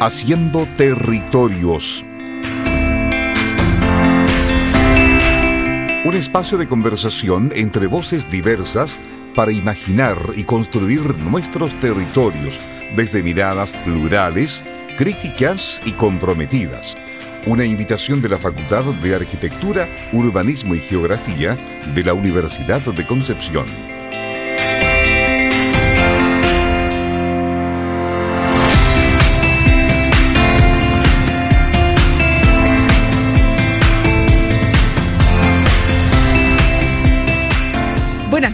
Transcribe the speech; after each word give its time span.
Haciendo 0.00 0.64
Territorios. 0.76 2.04
Un 6.04 6.14
espacio 6.14 6.56
de 6.56 6.68
conversación 6.68 7.50
entre 7.52 7.88
voces 7.88 8.30
diversas 8.30 9.00
para 9.34 9.50
imaginar 9.50 10.16
y 10.36 10.44
construir 10.44 11.18
nuestros 11.18 11.74
territorios 11.80 12.60
desde 12.94 13.24
miradas 13.24 13.74
plurales, 13.84 14.64
críticas 14.96 15.82
y 15.84 15.90
comprometidas. 15.90 16.96
Una 17.46 17.64
invitación 17.64 18.22
de 18.22 18.28
la 18.28 18.38
Facultad 18.38 18.84
de 19.02 19.16
Arquitectura, 19.16 19.88
Urbanismo 20.12 20.76
y 20.76 20.78
Geografía 20.78 21.58
de 21.92 22.04
la 22.04 22.14
Universidad 22.14 22.82
de 22.82 23.04
Concepción. 23.04 23.97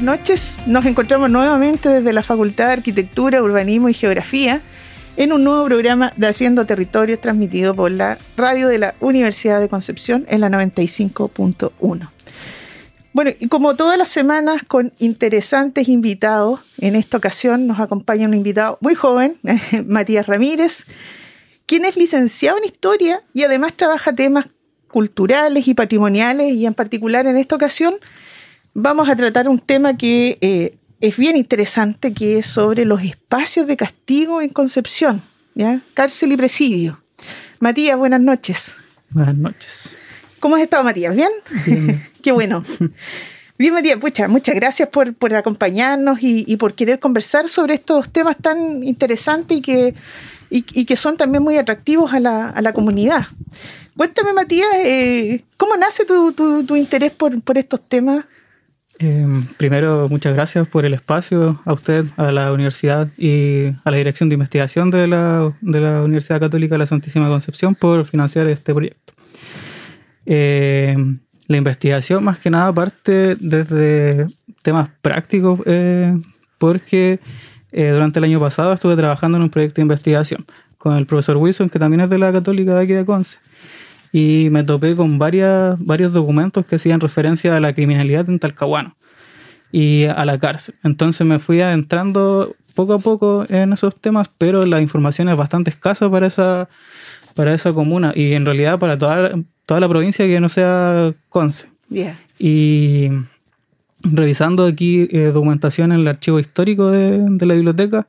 Noches, 0.05 0.61
nos 0.67 0.85
encontramos 0.85 1.31
nuevamente 1.31 1.89
desde 1.89 2.13
la 2.13 2.23
Facultad 2.23 2.67
de 2.67 2.73
Arquitectura, 2.75 3.43
Urbanismo 3.43 3.89
y 3.89 3.95
Geografía 3.95 4.61
en 5.17 5.33
un 5.33 5.45
nuevo 5.45 5.65
programa 5.65 6.13
de 6.17 6.27
Haciendo 6.27 6.67
Territorios 6.67 7.21
transmitido 7.21 7.75
por 7.75 7.91
la 7.91 8.19
radio 8.37 8.69
de 8.69 8.79
la 8.79 8.95
Universidad 9.01 9.61
de 9.61 9.69
Concepción 9.69 10.27
en 10.29 10.41
la 10.43 10.51
95.1. 10.51 12.11
Bueno, 13.13 13.31
y 13.39 13.49
como 13.49 13.77
todas 13.77 13.97
las 13.97 14.11
semanas 14.11 14.63
con 14.67 14.93
interesantes 14.99 15.89
invitados, 15.89 16.61
en 16.79 16.97
esta 16.97 17.17
ocasión 17.17 17.67
nos 17.67 17.81
acompaña 17.81 18.27
un 18.27 18.35
invitado 18.35 18.77
muy 18.81 18.95
joven, 18.95 19.39
Matías 19.87 20.27
Ramírez, 20.27 20.85
quien 21.65 21.85
es 21.85 21.97
licenciado 21.97 22.59
en 22.59 22.65
Historia 22.65 23.23
y 23.33 23.45
además 23.45 23.73
trabaja 23.75 24.15
temas 24.15 24.47
culturales 24.89 25.67
y 25.67 25.75
patrimoniales 25.75 26.53
y 26.53 26.67
en 26.67 26.75
particular 26.75 27.27
en 27.27 27.37
esta 27.37 27.57
ocasión 27.57 27.95
vamos 28.75 29.09
a 29.09 29.17
tratar 29.17 29.49
un 29.49 29.59
tema 29.59 29.97
que 29.97 30.37
eh, 30.41 30.77
es 31.01 31.17
bien 31.17 31.37
interesante, 31.37 32.13
que 32.13 32.39
es 32.39 32.47
sobre 32.47 32.85
los 32.85 33.03
espacios 33.03 33.67
de 33.67 33.77
castigo 33.77 34.43
en 34.43 34.51
Concepción, 34.51 35.23
¿ya? 35.55 35.81
cárcel 35.95 36.33
y 36.33 36.37
presidio. 36.37 37.01
Matías, 37.61 37.97
buenas 37.97 38.21
noches. 38.21 38.77
Buenas 39.11 39.37
noches. 39.37 39.91
¿Cómo 40.41 40.57
has 40.57 40.63
estado, 40.63 40.85
Matías? 40.85 41.15
¿Bien? 41.15 41.31
Bien. 41.65 42.03
Qué 42.23 42.33
bueno. 42.33 42.63
Bien, 43.57 43.73
Matías, 43.73 43.99
pucha, 43.99 44.27
muchas 44.27 44.57
gracias 44.57 44.89
por, 44.89 45.15
por 45.15 45.33
acompañarnos 45.33 46.21
y, 46.21 46.45
y, 46.49 46.57
por 46.57 46.75
querer 46.75 46.99
conversar 46.99 47.49
sobre 47.49 47.75
estos 47.75 48.11
temas 48.11 48.37
tan 48.37 48.83
interesantes 48.83 49.59
y 49.59 49.61
que, 49.63 49.95
y, 50.51 50.65
y 50.73 50.85
que 50.85 50.97
son 50.97 51.17
también 51.17 51.45
muy 51.45 51.57
atractivos 51.57 52.13
a 52.13 52.19
la, 52.19 52.49
a 52.49 52.61
la 52.63 52.73
comunidad. 52.73 53.29
Cuéntame, 53.97 54.33
Matías, 54.33 54.67
eh, 54.75 55.45
¿cómo 55.57 55.77
nace 55.77 56.05
tu, 56.05 56.33
tu, 56.33 56.65
tu 56.65 56.75
interés 56.75 57.13
por, 57.13 57.41
por 57.43 57.57
estos 57.57 57.81
temas? 57.89 58.25
Eh, 59.01 59.27
primero, 59.57 60.09
muchas 60.09 60.35
gracias 60.35 60.69
por 60.69 60.85
el 60.85 60.95
espacio, 60.95 61.61
a 61.65 61.73
usted, 61.73 62.05
a 62.17 62.31
la 62.31 62.53
universidad 62.53 63.09
y 63.17 63.67
a 63.85 63.91
la 63.91 63.97
Dirección 63.97 64.29
de 64.29 64.35
Investigación 64.35 64.91
de 64.91 65.07
la, 65.09 65.53
de 65.61 65.81
la 65.81 66.03
Universidad 66.03 66.41
Católica 66.41 66.75
de 66.75 66.79
la 66.79 66.87
Santísima 66.87 67.29
Concepción 67.29 67.75
por 67.75 68.05
financiar 68.07 68.47
este 68.47 68.73
proyecto. 68.73 69.15
Eh, 70.27 70.97
la 71.47 71.57
investigación 71.57 72.25
más 72.25 72.39
que 72.39 72.51
nada 72.51 72.73
parte 72.73 73.37
desde 73.39 74.27
temas 74.63 74.89
prácticos, 75.03 75.61
eh, 75.67 76.17
porque 76.59 77.21
eh, 77.73 77.91
durante 77.91 78.19
el 78.19 78.25
año 78.25 78.41
pasado 78.41 78.73
estuve 78.73 78.97
trabajando 78.97 79.37
en 79.37 79.45
un 79.45 79.51
proyecto 79.51 79.77
de 79.77 79.83
investigación 79.83 80.45
con 80.79 80.97
el 80.97 81.07
profesor 81.07 81.37
Wilson, 81.37 81.69
que 81.69 81.79
también 81.79 82.01
es 82.01 82.11
de 82.11 82.19
la 82.19 82.33
Católica 82.33 82.75
de 82.75 82.83
aquí 82.83 82.93
de 82.93 83.05
Conce 83.05 83.39
y 84.17 84.49
me 84.49 84.63
topé 84.63 84.95
con 84.95 85.19
varias, 85.19 85.77
varios 85.85 86.13
documentos 86.13 86.65
que 86.65 86.77
hacían 86.77 87.01
referencia 87.01 87.57
a 87.57 87.59
la 87.59 87.73
criminalidad 87.73 88.31
en 88.31 88.39
Talcahuano 88.39 88.95
y 89.73 90.05
a 90.05 90.25
la 90.25 90.39
cárcel. 90.39 90.77
Entonces 90.85 91.27
me 91.27 91.41
fui 91.41 91.61
adentrando 91.61 92.55
poco 92.77 92.93
a 92.93 93.01
poco 93.01 93.45
en 93.49 93.73
esos 93.73 93.97
temas, 93.97 94.31
pero 94.39 94.67
la 94.67 94.81
información 94.81 95.29
es 95.31 95.37
bastante 95.37 95.71
escasa 95.71 96.09
para 96.09 96.29
esa, 96.29 96.69
para 97.35 97.55
esa 97.55 97.73
comuna 97.73 98.13
y 98.15 98.35
en 98.35 98.47
realidad 98.47 98.79
para 98.79 98.97
toda, 98.97 99.33
toda 99.67 99.81
la 99.81 99.89
provincia 99.89 100.25
que 100.25 100.39
no 100.39 100.49
sea 100.49 101.13
Conce. 101.29 101.67
Yeah. 101.89 102.17
Y 102.39 103.09
revisando 104.01 104.65
aquí 104.65 105.09
eh, 105.11 105.33
documentación 105.35 105.91
en 105.91 106.03
el 106.03 106.07
archivo 106.07 106.39
histórico 106.39 106.93
de, 106.93 107.19
de, 107.19 107.47
la 107.47 107.55
biblioteca, 107.55 108.07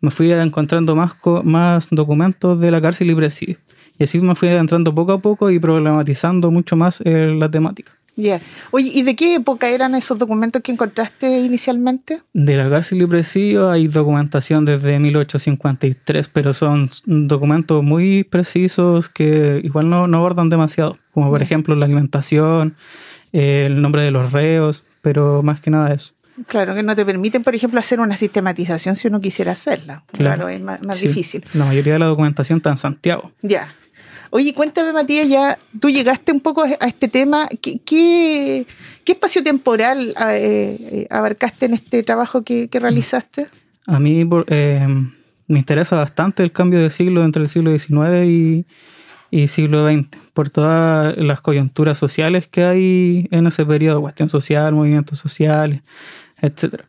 me 0.00 0.10
fui 0.10 0.32
encontrando 0.32 0.96
más, 0.96 1.12
más 1.44 1.86
documentos 1.92 2.60
de 2.60 2.72
la 2.72 2.80
cárcel 2.80 3.12
y 3.12 3.14
presidio. 3.14 3.58
Y 3.98 4.04
así 4.04 4.20
me 4.20 4.34
fui 4.34 4.48
adentrando 4.48 4.94
poco 4.94 5.12
a 5.12 5.18
poco 5.18 5.50
y 5.50 5.58
problematizando 5.58 6.50
mucho 6.50 6.76
más 6.76 7.00
eh, 7.04 7.26
la 7.26 7.50
temática. 7.50 7.92
Yeah. 8.16 8.40
Oye, 8.70 8.90
¿y 8.94 9.02
de 9.02 9.14
qué 9.14 9.34
época 9.34 9.68
eran 9.68 9.94
esos 9.94 10.18
documentos 10.18 10.62
que 10.62 10.72
encontraste 10.72 11.40
inicialmente? 11.40 12.22
De 12.32 12.56
la 12.56 12.68
cárcel 12.70 13.02
y 13.02 13.06
presidio 13.06 13.70
hay 13.70 13.88
documentación 13.88 14.64
desde 14.64 14.98
1853, 14.98 16.28
pero 16.28 16.54
son 16.54 16.90
documentos 17.04 17.84
muy 17.84 18.24
precisos 18.24 19.10
que 19.10 19.60
igual 19.62 19.90
no, 19.90 20.06
no 20.08 20.16
abordan 20.16 20.48
demasiado, 20.48 20.98
como 21.12 21.28
por 21.28 21.40
yeah. 21.40 21.44
ejemplo 21.44 21.76
la 21.76 21.84
alimentación, 21.84 22.74
eh, 23.34 23.64
el 23.66 23.82
nombre 23.82 24.02
de 24.02 24.10
los 24.10 24.32
reos, 24.32 24.82
pero 25.02 25.42
más 25.42 25.60
que 25.60 25.70
nada 25.70 25.92
eso. 25.92 26.14
Claro, 26.46 26.74
que 26.74 26.82
no 26.82 26.94
te 26.96 27.04
permiten, 27.04 27.42
por 27.42 27.54
ejemplo, 27.54 27.80
hacer 27.80 28.00
una 28.00 28.16
sistematización 28.16 28.94
si 28.96 29.08
uno 29.08 29.20
quisiera 29.20 29.52
hacerla. 29.52 30.04
Claro, 30.12 30.36
claro 30.36 30.48
es 30.48 30.60
más, 30.60 30.82
más 30.82 30.98
sí. 30.98 31.08
difícil. 31.08 31.44
La 31.54 31.64
mayoría 31.64 31.94
de 31.94 31.98
la 31.98 32.06
documentación 32.06 32.58
está 32.58 32.70
en 32.70 32.78
Santiago. 32.78 33.32
Ya. 33.42 33.74
Oye, 34.36 34.52
cuéntame, 34.52 34.92
Matías, 34.92 35.28
ya 35.28 35.58
tú 35.80 35.88
llegaste 35.88 36.30
un 36.30 36.40
poco 36.40 36.62
a 36.62 36.86
este 36.86 37.08
tema. 37.08 37.48
¿Qué, 37.62 38.66
espacio 39.06 39.42
temporal 39.42 40.14
eh, 40.30 41.06
abarcaste 41.08 41.64
en 41.64 41.72
este 41.72 42.02
trabajo 42.02 42.42
que, 42.42 42.68
que 42.68 42.78
realizaste? 42.78 43.46
A 43.86 43.98
mí 43.98 44.28
eh, 44.48 44.86
me 45.46 45.58
interesa 45.58 45.96
bastante 45.96 46.42
el 46.42 46.52
cambio 46.52 46.80
de 46.80 46.90
siglo 46.90 47.24
entre 47.24 47.44
el 47.44 47.48
siglo 47.48 47.70
XIX 47.78 48.26
y, 48.26 48.66
y 49.30 49.48
siglo 49.48 49.88
XX, 49.88 50.06
por 50.34 50.50
todas 50.50 51.16
las 51.16 51.40
coyunturas 51.40 51.96
sociales 51.96 52.46
que 52.46 52.62
hay 52.64 53.28
en 53.30 53.46
ese 53.46 53.64
periodo, 53.64 54.02
cuestión 54.02 54.28
social, 54.28 54.74
movimientos 54.74 55.18
sociales, 55.18 55.80
etcétera. 56.42 56.84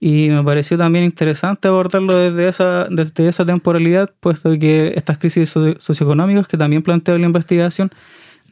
Y 0.00 0.28
me 0.30 0.44
pareció 0.44 0.78
también 0.78 1.04
interesante 1.04 1.66
abordarlo 1.66 2.16
desde 2.16 2.48
esa, 2.48 2.86
desde 2.88 3.26
esa 3.26 3.44
temporalidad, 3.44 4.10
puesto 4.20 4.56
que 4.58 4.92
estas 4.96 5.18
crisis 5.18 5.50
socioeconómicas 5.50 6.46
que 6.46 6.56
también 6.56 6.82
planteó 6.82 7.18
la 7.18 7.26
investigación, 7.26 7.90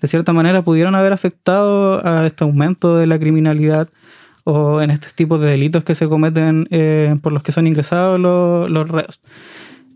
de 0.00 0.08
cierta 0.08 0.32
manera 0.32 0.62
pudieron 0.62 0.94
haber 0.94 1.12
afectado 1.12 2.04
a 2.04 2.26
este 2.26 2.44
aumento 2.44 2.96
de 2.96 3.06
la 3.06 3.18
criminalidad 3.18 3.88
o 4.44 4.80
en 4.80 4.90
estos 4.90 5.14
tipos 5.14 5.40
de 5.40 5.48
delitos 5.48 5.84
que 5.84 5.94
se 5.94 6.08
cometen 6.08 6.66
eh, 6.70 7.16
por 7.22 7.32
los 7.32 7.42
que 7.42 7.52
son 7.52 7.66
ingresados 7.66 8.18
los, 8.20 8.70
los 8.70 8.88
reos. 8.88 9.20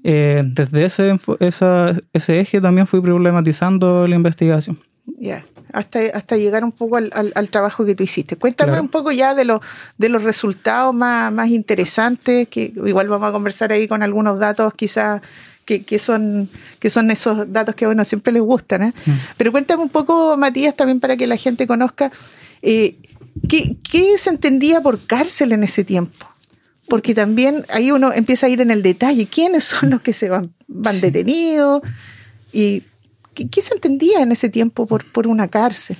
Eh, 0.02 0.42
desde 0.44 0.84
ese, 0.84 1.20
esa, 1.40 1.94
ese 2.12 2.40
eje 2.40 2.60
también 2.60 2.86
fui 2.86 3.00
problematizando 3.00 4.06
la 4.06 4.16
investigación. 4.16 4.78
Yeah. 5.18 5.44
Hasta, 5.72 6.00
hasta 6.14 6.36
llegar 6.36 6.64
un 6.64 6.72
poco 6.72 6.96
al, 6.96 7.10
al, 7.14 7.32
al, 7.34 7.48
trabajo 7.48 7.84
que 7.84 7.94
tú 7.94 8.02
hiciste. 8.02 8.36
Cuéntame 8.36 8.72
claro. 8.72 8.82
un 8.82 8.88
poco 8.88 9.12
ya 9.12 9.34
de, 9.34 9.44
lo, 9.44 9.60
de 9.98 10.08
los 10.08 10.22
resultados 10.22 10.94
más, 10.94 11.32
más 11.32 11.48
interesantes, 11.48 12.48
que 12.48 12.72
igual 12.84 13.08
vamos 13.08 13.28
a 13.28 13.32
conversar 13.32 13.72
ahí 13.72 13.86
con 13.86 14.02
algunos 14.02 14.38
datos 14.38 14.72
quizás 14.74 15.20
que, 15.64 15.84
que, 15.84 15.98
son, 15.98 16.48
que 16.78 16.90
son 16.90 17.10
esos 17.10 17.52
datos 17.52 17.74
que 17.74 17.84
a 17.84 17.88
uno 17.88 18.04
siempre 18.04 18.32
les 18.32 18.42
gustan. 18.42 18.82
¿eh? 18.82 18.92
Mm. 19.06 19.12
Pero 19.36 19.52
cuéntame 19.52 19.82
un 19.82 19.88
poco, 19.88 20.36
Matías, 20.36 20.74
también 20.74 21.00
para 21.00 21.16
que 21.16 21.26
la 21.26 21.36
gente 21.36 21.66
conozca, 21.66 22.10
eh, 22.62 22.96
¿qué, 23.48 23.76
¿qué 23.88 24.18
se 24.18 24.30
entendía 24.30 24.80
por 24.80 25.00
cárcel 25.06 25.52
en 25.52 25.62
ese 25.62 25.84
tiempo? 25.84 26.26
Porque 26.88 27.14
también 27.14 27.64
ahí 27.68 27.92
uno 27.92 28.12
empieza 28.12 28.46
a 28.46 28.48
ir 28.48 28.60
en 28.60 28.72
el 28.72 28.82
detalle, 28.82 29.28
¿quiénes 29.28 29.64
son 29.64 29.90
los 29.90 30.02
que 30.02 30.12
se 30.12 30.28
van, 30.28 30.52
van 30.66 31.00
detenidos? 31.00 31.82
Y 32.52 32.82
¿Qué, 33.34 33.48
¿Qué, 33.48 33.62
se 33.62 33.74
entendía 33.74 34.22
en 34.22 34.32
ese 34.32 34.48
tiempo 34.48 34.86
por, 34.86 35.04
por, 35.10 35.26
una 35.26 35.48
cárcel? 35.48 35.96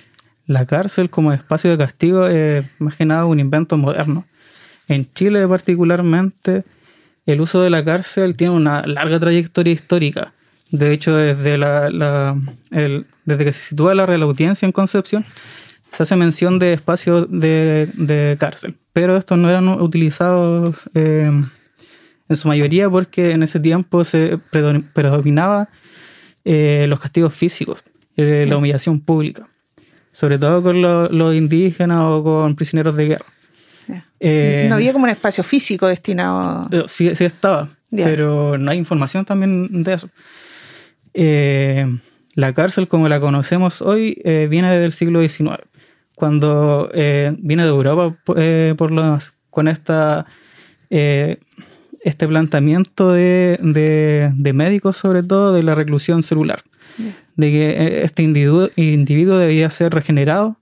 La 0.47 0.67
cárcel 0.67 1.11
como 1.11 1.32
espacio 1.32 1.71
de 1.71 1.79
castigo 1.79 2.27
es 2.27 2.65
más 2.79 2.97
que 2.97 3.05
nada 3.05 3.25
un 3.27 3.41
invento 3.41 3.77
moderno. 3.77 4.25
En 4.88 5.12
Chile 5.15 5.47
particularmente 5.47 6.65
el 7.27 7.41
uso 7.41 7.62
de 7.62 7.71
la 7.71 7.85
cárcel 7.85 8.37
tiene 8.37 8.55
una 8.55 8.87
larga 8.87 9.21
trayectoria 9.21 9.73
histórica. 9.73 10.32
De 10.71 10.93
hecho, 10.93 11.15
desde, 11.17 11.59
la, 11.59 12.37
desde 12.71 13.44
que 13.44 13.53
se 13.53 13.69
sitúa 13.69 13.94
la 13.94 14.06
Real 14.06 14.23
Audiencia 14.23 14.67
en 14.67 14.73
Concepción, 14.73 15.25
se 15.93 16.03
hace 16.03 16.17
mención 16.17 16.59
de 16.59 16.73
espacios 16.73 17.27
de, 17.31 17.88
de 17.94 18.37
cárcel. 18.38 18.77
Pero 18.93 19.17
estos 19.17 19.38
no 19.38 19.50
eran 19.50 19.69
utilizados 19.69 20.77
eh, 20.94 21.31
en 22.29 22.37
su 22.37 22.49
mayoría 22.49 22.88
porque 22.88 23.32
en 23.32 23.43
ese 23.43 23.59
tiempo 23.59 24.05
se 24.05 24.38
predominaba 24.50 25.69
eh, 26.44 26.87
los 26.88 27.00
castigos 27.00 27.34
físicos, 27.34 27.82
eh, 28.16 28.46
la 28.48 28.56
humillación 28.56 29.00
pública, 29.00 29.48
sobre 30.12 30.38
todo 30.38 30.62
con 30.62 30.81
los 30.81 31.10
lo 31.10 31.34
indígenas 31.34 31.98
o 32.02 32.22
con 32.22 32.56
prisioneros 32.56 32.96
de 32.96 33.06
guerra. 33.06 33.26
Eh, 34.20 34.66
no 34.69 34.76
había 34.76 34.92
como 34.92 35.04
un 35.04 35.10
espacio 35.10 35.42
físico 35.44 35.87
destinado. 35.88 36.69
Sí, 36.88 37.14
sí 37.14 37.25
estaba, 37.25 37.69
yeah. 37.90 38.06
pero 38.06 38.56
no 38.58 38.70
hay 38.70 38.78
información 38.78 39.25
también 39.25 39.82
de 39.82 39.94
eso. 39.94 40.08
La 42.37 42.54
cárcel, 42.54 42.88
como 42.88 43.08
la 43.08 43.20
conocemos 43.20 43.82
hoy, 43.82 44.20
viene 44.48 44.78
del 44.78 44.93
siglo 44.93 45.20
XIX, 45.20 45.58
cuando 46.14 46.90
viene 46.93 47.64
de 47.64 47.69
Europa, 47.69 48.16
por 48.25 48.90
lo 48.90 49.02
demás, 49.02 49.32
con 49.50 49.69
esta, 49.69 50.26
este 52.02 52.26
planteamiento 52.26 53.12
de, 53.12 53.58
de, 53.62 54.52
médicos, 54.52 54.97
sobre 54.97 55.23
todo, 55.23 55.52
de 55.52 55.62
la 55.62 55.75
reclusión 55.75 56.23
celular, 56.23 56.62
de 57.37 57.50
que 57.50 58.02
este 58.05 58.23
individuo, 58.23 58.70
individuo 58.76 59.37
debía 59.37 59.69
ser 59.70 59.93
regenerado, 59.93 60.56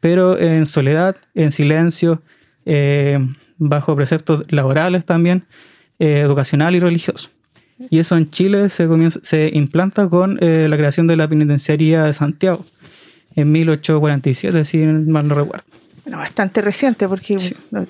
pero 0.00 0.38
en 0.38 0.66
soledad, 0.66 1.16
en 1.34 1.52
silencio, 1.52 2.22
bajo 3.58 3.96
preceptos 3.96 4.44
laborales 4.52 5.04
también, 5.04 5.44
educacional 5.98 6.74
y 6.74 6.80
religioso. 6.80 7.28
Y 7.90 7.98
eso 7.98 8.16
en 8.16 8.30
Chile 8.30 8.68
se, 8.68 8.88
se 9.22 9.50
implanta 9.52 10.08
con 10.08 10.38
eh, 10.40 10.66
la 10.68 10.76
creación 10.76 11.06
de 11.06 11.16
la 11.16 11.28
penitenciaría 11.28 12.04
de 12.04 12.12
Santiago 12.12 12.64
en 13.34 13.50
1847, 13.50 14.64
si 14.64 14.78
mal 14.78 15.26
no 15.26 15.34
recuerdo. 15.34 15.64
Bueno, 16.04 16.18
bastante 16.18 16.60
reciente, 16.62 17.08
porque 17.08 17.36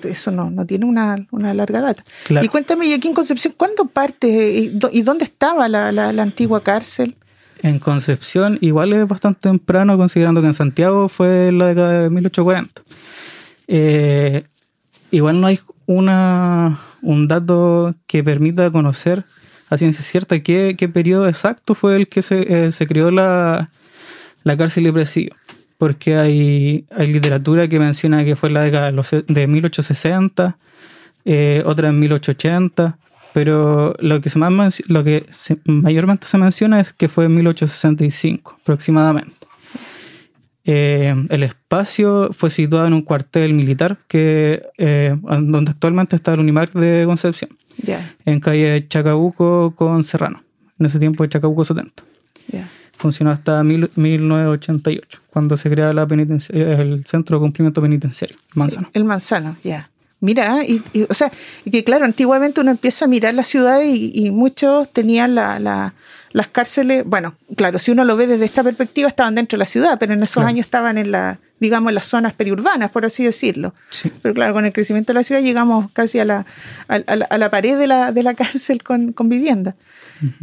eso 0.03 0.31
no, 0.31 0.65
tiene 0.65 0.85
una, 0.85 1.25
larga 1.31 1.81
data. 1.81 2.03
Y 2.29 2.47
cuéntame, 2.47 2.85
¿y 2.85 2.93
aquí 2.93 3.07
en 3.07 3.13
Concepción 3.15 3.55
cuándo 3.57 3.85
parte 3.85 4.27
y, 4.27 5.01
dónde 5.01 5.25
estaba 5.25 5.67
la, 5.67 6.09
antigua 6.21 6.61
cárcel? 6.61 7.15
En 7.63 7.79
Concepción 7.79 8.59
igual 8.61 8.93
es 8.93 9.07
bastante 9.07 9.49
temprano, 9.49 9.97
considerando 9.97 10.41
que 10.41 10.47
en 10.47 10.53
Santiago 10.53 11.09
fue 11.09 11.47
en 11.47 11.57
la 11.57 11.67
década 11.67 12.03
de 12.03 12.09
1840. 12.09 12.81
Eh, 13.67 14.43
igual 15.09 15.41
no 15.41 15.47
hay 15.47 15.59
una, 15.87 16.79
un 17.01 17.27
dato 17.27 17.95
que 18.05 18.23
permita 18.23 18.69
conocer 18.69 19.23
a 19.69 19.77
ciencia 19.77 20.03
cierta 20.03 20.41
qué, 20.43 20.75
qué 20.77 20.87
periodo 20.87 21.27
exacto 21.27 21.73
fue 21.73 21.95
el 21.95 22.07
que 22.07 22.21
se, 22.21 22.65
eh, 22.67 22.71
se 22.71 22.85
creó 22.85 23.09
la, 23.09 23.71
la 24.43 24.57
cárcel 24.57 24.83
de 24.83 24.93
presidio. 24.93 25.35
Porque 25.83 26.15
hay, 26.15 26.85
hay 26.95 27.07
literatura 27.07 27.67
que 27.67 27.77
menciona 27.77 28.23
que 28.23 28.37
fue 28.37 28.47
en 28.47 28.53
la 28.53 28.61
década 28.61 28.89
de 28.89 29.47
1860, 29.47 30.57
eh, 31.25 31.61
otra 31.65 31.89
en 31.89 31.99
1880, 31.99 32.97
pero 33.33 33.93
lo 33.99 34.21
que, 34.21 34.29
se 34.29 34.39
más, 34.39 34.81
lo 34.87 35.03
que 35.03 35.25
mayormente 35.65 36.25
se 36.25 36.37
menciona 36.37 36.79
es 36.79 36.93
que 36.93 37.09
fue 37.09 37.25
en 37.25 37.35
1865 37.35 38.59
aproximadamente. 38.61 39.35
Eh, 40.63 41.13
el 41.27 41.43
espacio 41.43 42.29
fue 42.31 42.49
situado 42.49 42.87
en 42.87 42.93
un 42.93 43.01
cuartel 43.01 43.53
militar 43.53 43.97
que, 44.07 44.61
donde 45.21 45.69
actualmente 45.69 46.15
está 46.15 46.33
el 46.33 46.39
Unimar 46.39 46.71
de 46.71 47.03
Concepción 47.05 47.57
en 48.23 48.39
calle 48.39 48.87
Chacabuco 48.87 49.75
con 49.75 50.05
Serrano, 50.05 50.43
en 50.79 50.85
ese 50.85 50.97
tiempo 50.97 51.23
de 51.23 51.29
Chacabuco 51.29 51.65
70. 51.65 52.03
Funcionó 53.03 53.31
hasta 53.31 53.61
1988, 53.65 55.19
cuando 55.29 55.57
se 55.57 55.69
crea 55.69 55.91
la 55.91 56.03
el 56.03 57.03
Centro 57.05 57.37
de 57.37 57.41
Cumplimiento 57.41 57.81
Penitenciario, 57.81 58.37
Manzano. 58.53 58.89
El, 58.93 59.03
Manzano, 59.03 59.57
ya. 59.61 59.89
Mira, 60.21 60.63
y, 60.65 60.81
o 61.09 61.13
sea, 61.13 61.29
que 61.69 61.83
claro, 61.83 62.05
antiguamente 62.05 62.61
uno 62.61 62.71
empieza 62.71 63.03
a 63.03 63.07
mirar 63.09 63.33
la 63.33 63.43
ciudad 63.43 63.81
y, 63.83 64.31
muchos 64.31 64.87
tenían 64.93 65.35
las 65.35 66.47
cárceles, 66.53 67.03
bueno, 67.05 67.35
claro, 67.57 67.77
si 67.77 67.91
uno 67.91 68.05
lo 68.05 68.15
ve 68.15 68.25
desde 68.25 68.45
esta 68.45 68.63
perspectiva, 68.63 69.09
estaban 69.09 69.35
dentro 69.35 69.57
de 69.57 69.59
la 69.59 69.65
ciudad, 69.65 69.97
pero 69.99 70.13
en 70.13 70.23
esos 70.23 70.41
años 70.45 70.65
estaban 70.65 70.97
en 70.97 71.11
la, 71.11 71.39
digamos, 71.59 71.89
en 71.89 71.95
las 71.95 72.05
zonas 72.05 72.31
periurbanas, 72.31 72.89
por 72.89 73.03
así 73.03 73.25
decirlo. 73.25 73.73
Pero 74.21 74.33
claro, 74.33 74.53
con 74.53 74.63
el 74.65 74.71
crecimiento 74.71 75.11
de 75.11 75.15
la 75.15 75.23
ciudad 75.23 75.41
llegamos 75.41 75.91
casi 75.91 76.19
a 76.19 76.23
la, 76.23 76.45
a, 76.87 77.37
la 77.37 77.51
pared 77.51 77.77
de 77.77 77.87
la, 77.87 78.13
de 78.13 78.23
la 78.23 78.33
cárcel 78.33 78.81
con, 78.81 79.11
con 79.11 79.27
vivienda. 79.27 79.75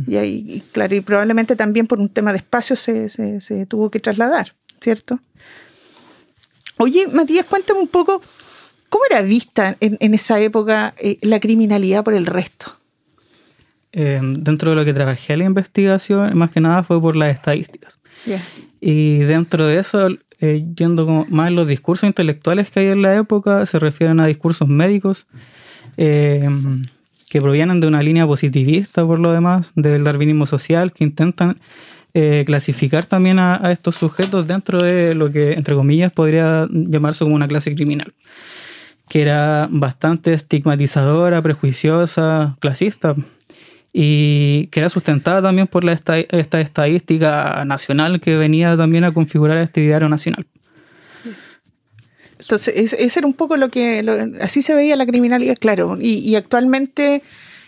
Y 0.07 0.17
ahí, 0.17 0.63
claro, 0.73 0.95
y 0.95 1.01
probablemente 1.01 1.57
también 1.57 1.87
por 1.87 1.99
un 1.99 2.09
tema 2.09 2.33
de 2.33 2.39
espacio 2.39 2.77
se, 2.77 3.09
se, 3.09 3.67
tuvo 3.67 3.91
que 3.91 4.01
trasladar, 4.01 4.55
¿cierto? 4.81 5.21
Oye, 6.79 7.07
Matías, 7.09 7.47
cuéntame 7.47 7.81
un 7.81 7.89
poco, 7.89 8.23
¿cómo 8.89 9.05
era 9.11 9.23
vista 9.23 9.77
en, 9.81 9.97
en 10.01 10.15
esa 10.15 10.41
época 10.41 10.95
eh, 10.99 11.19
la 11.23 11.41
criminalidad 11.41 12.05
por 12.05 12.15
el 12.15 12.27
resto? 12.27 12.81
Eh, 13.93 14.21
dentro 14.23 14.71
de 14.71 14.77
lo 14.77 14.85
que 14.85 14.95
trabajé 14.95 15.33
en 15.33 15.41
la 15.41 15.45
investigación, 15.47 16.37
más 16.37 16.51
que 16.51 16.61
nada 16.61 16.85
fue 16.85 17.01
por 17.01 17.17
las 17.17 17.35
estadísticas. 17.35 17.99
Y 18.81 19.19
dentro 19.19 19.67
de 19.67 19.79
eso, 19.79 20.09
eh, 20.41 20.65
yendo 20.77 21.07
como 21.07 21.27
más 21.29 21.51
los 21.51 21.67
discursos 21.67 22.07
intelectuales 22.07 22.71
que 22.71 22.81
hay 22.81 22.87
en 22.87 23.03
la 23.03 23.17
época, 23.17 23.67
se 23.67 23.79
refieren 23.79 24.21
a 24.21 24.27
discursos 24.27 24.69
médicos 24.69 25.27
eh, 25.97 26.49
que 27.31 27.41
provienen 27.41 27.81
de 27.81 27.87
una 27.87 28.03
línea 28.03 28.27
positivista, 28.27 29.07
por 29.07 29.21
lo 29.21 29.31
demás, 29.31 29.71
del 29.77 30.03
darwinismo 30.03 30.47
social, 30.47 30.93
que 30.93 31.05
intentan 31.05 31.59
eh, 32.13 32.43
clasificar 32.45 33.07
también 33.07 33.39
a, 33.39 33.71
estos 33.71 33.95
sujetos 33.95 34.49
dentro 34.49 34.79
de 34.79 35.15
lo 35.15 35.31
que, 35.31 35.53
entre 35.53 35.77
comillas, 35.77 36.11
podría 36.11 36.67
llamarse 36.69 37.23
como 37.25 37.37
una 37.37 37.47
clase 37.47 37.73
criminal, 37.73 38.13
que 39.09 39.23
era 39.23 39.69
bastante 39.71 40.33
estigmatizadora, 40.33 41.41
prejuiciosa, 41.41 42.57
clasista 42.59 43.15
y 43.93 44.67
que 44.67 44.81
era 44.81 44.91
sustentada 44.91 45.41
también 45.41 45.69
por 45.69 45.85
la 45.85 45.93
esta, 45.93 46.19
estadística 46.19 47.65
nacional 47.65 48.21
que 48.21 48.35
venía 48.35 48.77
también 48.77 49.05
a 49.05 49.13
configurar 49.13 49.59
este 49.59 49.83
diario 49.83 50.09
nacional. 50.09 50.47
Entonces, 52.51 52.95
ese 52.95 53.21
era 53.21 53.29
un 53.29 53.35
poco 53.35 53.57
lo 53.57 53.69
que, 53.69 54.05
así 54.41 54.61
se 54.61 54.75
veía 54.75 54.97
la 54.97 55.07
criminalidad, 55.07 55.57
claro, 55.57 55.97
y, 56.01 56.35
actualmente 56.35 57.23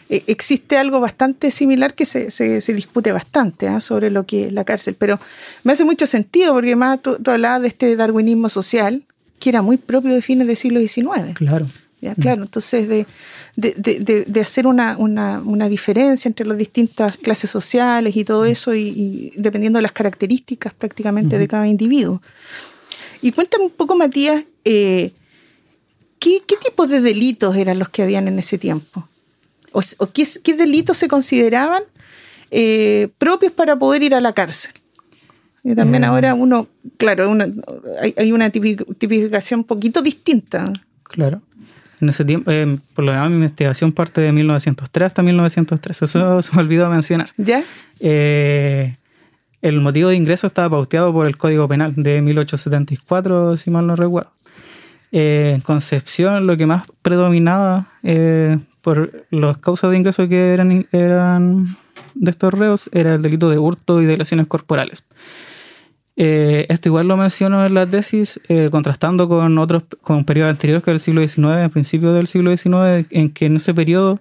eh, 0.08 0.24
existe 0.26 0.76
algo 0.76 0.98
bastante 0.98 1.52
similar 1.52 1.94
que 1.94 2.04
se, 2.04 2.32
se, 2.32 2.74
discute 2.74 3.12
bastante 3.12 3.68
¿ah? 3.68 3.78
sobre 3.78 4.10
lo 4.10 4.26
que 4.26 4.46
es 4.46 4.52
la 4.52 4.64
cárcel, 4.64 4.96
pero 4.98 5.20
me 5.62 5.72
hace 5.72 5.84
mucho 5.84 6.08
sentido 6.08 6.52
porque 6.52 6.74
más 6.74 7.00
tú, 7.00 7.16
tú 7.22 7.30
hablabas 7.30 7.62
de 7.62 7.68
este 7.68 7.94
darwinismo 7.94 8.48
social 8.48 9.04
que 9.38 9.50
era 9.50 9.62
muy 9.62 9.76
propio 9.76 10.12
de 10.12 10.20
fines 10.20 10.48
del 10.48 10.56
siglo 10.56 10.80
XIX. 10.80 11.34
Claro. 11.34 11.68
¿ya? 12.00 12.16
Claro, 12.16 12.42
entonces 12.42 12.88
de, 12.88 13.06
de, 13.54 14.40
hacer 14.40 14.66
una, 14.66 15.68
diferencia 15.68 16.28
entre 16.28 16.44
las 16.44 16.58
distintas 16.58 17.18
clases 17.18 17.50
sociales 17.50 18.16
y 18.16 18.24
todo 18.24 18.46
eso, 18.46 18.74
y, 18.74 19.30
dependiendo 19.36 19.78
de 19.78 19.82
las 19.82 19.92
características 19.92 20.74
prácticamente 20.74 21.38
de 21.38 21.46
cada 21.46 21.68
individuo. 21.68 22.20
Y 23.20 23.30
cuéntame 23.30 23.66
un 23.66 23.70
poco, 23.70 23.94
Matías, 23.94 24.42
eh, 24.64 25.12
¿qué, 26.18 26.42
¿qué 26.46 26.56
tipos 26.56 26.88
de 26.88 27.00
delitos 27.00 27.56
eran 27.56 27.78
los 27.78 27.88
que 27.88 28.02
habían 28.02 28.28
en 28.28 28.38
ese 28.38 28.58
tiempo? 28.58 29.08
¿O, 29.72 29.82
qué, 30.12 30.54
delitos 30.54 30.98
se 30.98 31.08
consideraban 31.08 31.82
eh, 32.50 33.08
propios 33.18 33.52
para 33.52 33.76
poder 33.76 34.02
ir 34.02 34.14
a 34.14 34.20
la 34.20 34.32
cárcel? 34.32 34.72
Y 35.64 35.74
también 35.74 36.04
eh. 36.04 36.08
ahora 36.08 36.34
uno, 36.34 36.68
claro, 36.96 37.32
hay, 38.00 38.14
hay, 38.16 38.32
una 38.32 38.50
tipificación 38.50 39.60
un 39.60 39.64
poquito 39.64 40.02
distinta. 40.02 40.72
Claro. 41.04 41.40
En 42.02 42.08
ese 42.08 42.24
tiempo, 42.24 42.50
eh, 42.50 42.78
por 42.94 43.04
lo 43.04 43.12
demás, 43.12 43.30
mi 43.30 43.36
investigación 43.36 43.92
parte 43.92 44.20
de 44.20 44.32
1903 44.32 45.06
hasta 45.06 45.22
1903. 45.22 46.02
Eso 46.02 46.42
se 46.42 46.56
me 46.56 46.62
olvidó 46.62 46.90
mencionar. 46.90 47.30
¿Ya? 47.36 47.62
Eh, 48.00 48.96
el 49.62 49.80
motivo 49.80 50.08
de 50.08 50.16
ingreso 50.16 50.48
estaba 50.48 50.68
pauteado 50.68 51.12
por 51.12 51.28
el 51.28 51.36
Código 51.36 51.68
Penal 51.68 51.94
de 51.94 52.20
1874, 52.20 53.56
si 53.56 53.70
mal 53.70 53.86
no 53.86 53.94
recuerdo. 53.94 54.32
Eh, 55.12 55.52
en 55.54 55.60
Concepción, 55.60 56.46
lo 56.46 56.56
que 56.56 56.66
más 56.66 56.86
predominaba 57.02 57.86
por 58.80 59.26
las 59.30 59.58
causas 59.58 59.90
de 59.90 59.96
ingreso 59.98 60.28
que 60.28 60.52
eran, 60.52 60.86
eran 60.90 61.76
de 62.14 62.30
estos 62.30 62.52
reos 62.52 62.90
era 62.92 63.14
el 63.14 63.22
delito 63.22 63.48
de 63.48 63.58
hurto 63.58 64.02
y 64.02 64.06
de 64.06 64.16
lesiones 64.16 64.46
corporales. 64.46 65.04
Eh, 66.16 66.66
esto 66.68 66.90
igual 66.90 67.08
lo 67.08 67.16
menciono 67.16 67.64
en 67.64 67.74
la 67.74 67.86
tesis, 67.86 68.38
eh, 68.48 68.68
contrastando 68.70 69.28
con 69.28 69.56
otros, 69.58 69.84
con 70.02 70.24
periodos 70.24 70.50
anteriores 70.50 70.84
que 70.84 70.90
el 70.90 71.00
siglo 71.00 71.26
XIX, 71.26 71.64
a 71.64 71.68
principios 71.70 72.14
del 72.14 72.26
siglo 72.26 72.54
XIX, 72.54 73.06
en 73.10 73.30
que 73.30 73.46
en 73.46 73.56
ese 73.56 73.72
periodo 73.72 74.20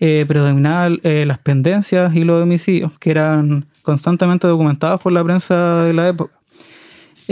eh, 0.00 0.24
predominaban 0.26 1.00
las 1.02 1.38
pendencias 1.38 2.14
y 2.14 2.24
los 2.24 2.42
homicidios, 2.42 2.98
que 2.98 3.10
eran 3.10 3.66
constantemente 3.82 4.46
documentados 4.46 5.00
por 5.00 5.12
la 5.12 5.24
prensa 5.24 5.82
de 5.84 5.92
la 5.92 6.08
época. 6.08 6.37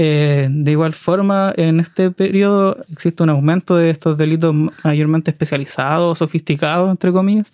De 0.02 0.70
igual 0.70 0.94
forma, 0.94 1.52
en 1.56 1.80
este 1.80 2.10
periodo 2.10 2.76
existe 2.92 3.22
un 3.22 3.30
aumento 3.30 3.76
de 3.76 3.90
estos 3.90 4.18
delitos 4.18 4.54
mayormente 4.84 5.30
especializados, 5.30 6.18
sofisticados, 6.18 6.90
entre 6.90 7.12
comillas, 7.12 7.50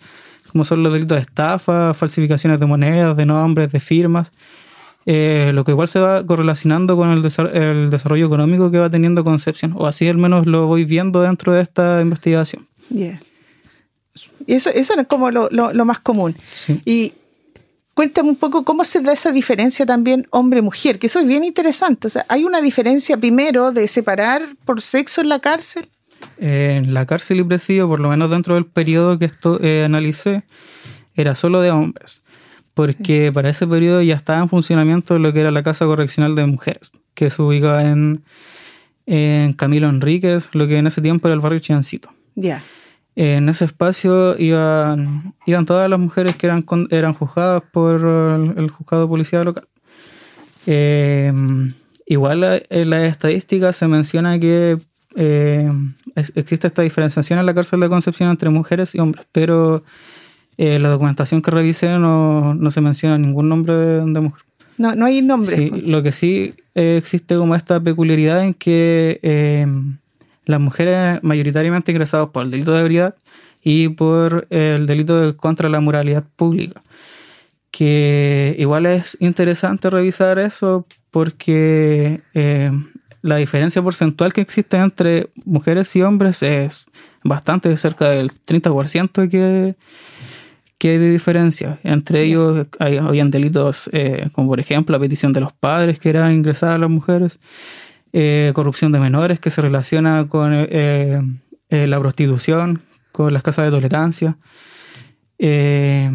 como 0.51 0.65
son 0.65 0.83
los 0.83 0.93
delitos 0.93 1.17
de 1.17 1.23
estafa, 1.23 1.95
falsificaciones 1.95 2.59
de 2.59 2.67
monedas, 2.67 3.17
de 3.17 3.27
nombres, 3.27 3.71
de 3.71 3.81
firmas, 3.81 4.31
eh, 5.05 5.51
lo 5.53 5.65
que 5.65 5.73
igual 5.73 5.89
se 5.89 5.99
va 5.99 6.25
correlacionando 6.25 6.97
con 6.97 7.11
el, 7.11 7.23
desarrollo 7.23 8.27
económico 8.27 8.71
que 8.71 8.79
va 8.79 8.89
teniendo 8.89 9.25
Concepción, 9.25 9.75
o 9.77 9.87
así 9.87 10.09
al 10.09 10.19
menos 10.19 10.47
lo 10.47 10.67
voy 10.67 10.85
viendo 10.85 11.23
dentro 11.23 11.53
de 11.53 11.63
esta 11.63 12.01
investigación. 12.01 12.67
Y 14.47 14.55
eso, 14.55 14.71
eso 14.71 14.95
es 14.95 15.07
como 15.07 15.31
lo, 15.31 15.85
más 15.85 15.99
común. 16.01 16.37
Y 16.85 17.15
cuéntame 17.95 18.31
un 18.31 18.37
poco 18.37 18.65
cómo 18.65 18.85
se 18.85 19.01
da 19.01 19.13
esa 19.13 19.33
diferencia 19.33 19.87
también 19.87 20.27
hombre-mujer, 20.31 20.99
que 20.99 21.07
eso 21.07 21.21
es 21.21 21.27
bien 21.27 21.45
interesante. 21.45 22.07
O 22.07 22.11
sea, 22.11 22.25
¿hay 22.29 22.45
una 22.45 22.61
diferencia 22.61 23.17
primero 23.17 23.73
de 23.73 23.89
separar 23.89 24.43
por 24.65 24.81
sexo 24.81 25.21
en 25.21 25.29
la 25.29 25.41
cárcel? 25.41 25.89
en 26.39 26.95
la 26.95 27.05
cárcel 27.05 27.41
y 27.41 27.43
presidio, 27.43 27.89
por 27.89 27.99
lo 27.99 28.09
menos 28.09 28.31
dentro 28.31 28.55
del 28.55 28.65
periodo 28.65 29.19
que 29.19 29.25
esto 29.25 29.59
eh, 29.61 29.83
analicé, 29.85 30.45
era 31.17 31.35
solo 31.35 31.61
de 31.61 31.73
hombres 31.73 32.23
porque 32.75 33.31
para 33.33 33.51
ese 33.51 33.67
periodo 33.67 34.03
ya 34.03 34.15
estaba 34.15 34.41
en 34.41 34.49
funcionamiento 34.49 35.19
lo 35.19 35.33
que 35.33 35.41
era 35.41 35.51
la 35.51 35.63
Casa 35.63 35.85
Correccional 35.85 36.35
de 36.35 36.47
Mujeres, 36.47 36.91
que 37.15 37.31
se 37.31 37.43
ubicaba 37.43 37.83
en, 37.83 38.23
en 39.07 39.53
Camilo 39.53 39.89
Enríquez, 39.89 40.49
lo 40.53 40.67
que 40.67 40.79
en 40.79 40.87
ese 40.87 41.03
tiempo 41.03 41.29
era 41.29 41.35
el 41.35 41.41
barrio 41.41 41.61
Chiancito. 41.61 42.11
Ya. 42.35 42.63
En 43.15 43.49
ese 43.51 43.67
espacio 43.67 44.39
iban, 44.39 45.35
iban 45.47 45.67
todas 45.67 45.89
las 45.91 45.99
mujeres 46.01 46.35
que 46.37 46.47
eran, 46.47 46.65
eran 46.91 47.13
juzgadas 47.15 47.63
por 47.73 48.01
el, 48.01 48.55
el 48.59 48.71
juzgado 48.71 49.03
de 49.05 49.09
policía 49.09 49.45
local. 49.45 49.69
Eh, 50.67 51.33
igual 52.07 52.63
en 52.71 52.91
las 52.91 53.03
estadísticas 53.05 53.77
se 53.77 53.89
menciona 53.89 54.39
que 54.39 54.79
eh, 55.17 55.71
es- 56.15 56.33
existe 56.37 56.67
esta 56.69 56.83
diferenciación 56.83 57.39
en 57.39 57.47
la 57.47 57.55
cárcel 57.55 57.81
de 57.81 57.89
Concepción 57.89 58.31
entre 58.31 58.49
mujeres 58.51 58.95
y 58.95 58.99
hombres, 58.99 59.27
pero 59.33 59.83
eh, 60.57 60.79
la 60.79 60.89
documentación 60.89 61.43
que 61.43 61.51
revisé 61.51 61.99
no, 61.99 62.55
no 62.55 62.71
se 62.71 62.81
menciona 62.81 63.19
ningún 63.19 63.49
nombre 63.49 63.75
de, 63.75 64.05
de 64.13 64.21
mujer. 64.21 64.43
No, 64.79 64.95
no 64.95 65.05
hay 65.05 65.21
nombres. 65.21 65.55
Sí, 65.59 65.67
pues. 65.69 65.83
lo 65.83 66.03
que 66.03 66.13
sí 66.13 66.55
eh, 66.75 66.97
existe 66.99 67.37
como 67.37 67.55
esta 67.55 67.79
peculiaridad 67.81 68.43
en 68.43 68.55
que 68.55 69.21
eh, 69.23 69.67
las 70.45 70.61
mujeres 70.61 71.23
mayoritariamente 71.23 71.93
ingresadas 71.93 72.31
por 72.31 72.45
el 72.45 72.51
delito 72.51 72.73
de 72.73 72.81
ebriedad 72.81 73.15
y 73.63 73.89
por 73.89 74.47
el 74.51 74.87
delito 74.87 75.21
de 75.21 75.37
contra 75.37 75.69
la 75.69 75.81
moralidad 75.81 76.25
pública. 76.37 76.83
Que 77.71 78.57
igual 78.59 78.87
es 78.87 79.17
interesante 79.21 79.89
revisar 79.89 80.39
eso 80.39 80.87
porque 81.11 82.21
eh, 82.35 82.71
la 83.23 83.37
diferencia 83.37 83.81
porcentual 83.81 84.33
que 84.33 84.41
existe 84.41 84.77
entre 84.77 85.31
mujeres 85.45 85.95
y 85.95 86.03
hombres 86.03 86.43
es 86.43 86.85
bastante 87.23 87.75
cerca 87.77 88.11
del 88.11 88.31
30% 88.31 89.31
que, 89.31 89.77
que 90.77 90.91
hay 90.91 90.99
de 90.99 91.11
diferencia. 91.11 91.79
Entre 91.85 92.23
ellos 92.23 92.67
hay, 92.81 92.99
habían 92.99 93.31
delitos 93.31 93.89
eh, 93.93 94.29
como 94.33 94.49
por 94.49 94.61
ejemplo 94.61 94.95
la 94.95 95.01
petición 95.01 95.33
de 95.33 95.41
los 95.41 95.53
padres 95.53 95.99
que 95.99 96.11
eran 96.11 96.33
ingresadas 96.33 96.75
a 96.75 96.79
las 96.79 96.91
mujeres, 96.91 97.39
eh, 98.13 98.53
corrupción 98.55 98.93
de 98.93 99.01
menores 99.01 99.41
que 99.41 99.51
se 99.51 99.63
relaciona 99.63 100.29
con 100.29 100.53
eh, 100.55 101.21
eh, 101.71 101.87
la 101.87 101.99
prostitución, 101.99 102.83
con 103.11 103.33
las 103.33 103.43
casas 103.43 103.65
de 103.65 103.71
tolerancia. 103.71 104.37
Eh, 105.39 106.09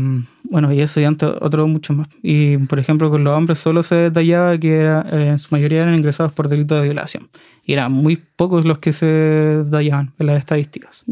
bueno, 0.43 0.71
y 0.71 0.79
eso 0.79 1.01
y 1.01 1.03
antes 1.03 1.29
otro 1.41 1.67
mucho 1.67 1.93
más. 1.93 2.07
Y 2.21 2.57
por 2.57 2.79
ejemplo, 2.79 3.09
con 3.09 3.23
los 3.23 3.33
hombres 3.35 3.59
solo 3.59 3.83
se 3.83 3.95
detallaba 3.95 4.57
que 4.57 4.85
en 5.11 5.39
su 5.39 5.49
mayoría 5.51 5.83
eran 5.83 5.97
ingresados 5.97 6.31
por 6.31 6.47
delito 6.47 6.75
de 6.75 6.83
violación. 6.83 7.29
Y 7.65 7.73
eran 7.73 7.91
muy 7.91 8.15
pocos 8.15 8.65
los 8.65 8.77
que 8.79 8.93
se 8.93 9.05
detallaban 9.05 10.13
en 10.17 10.27
las 10.27 10.39
estadísticas. 10.39 11.03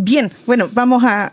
Bien, 0.00 0.30
bueno, 0.46 0.68
vamos 0.72 1.02
a, 1.04 1.32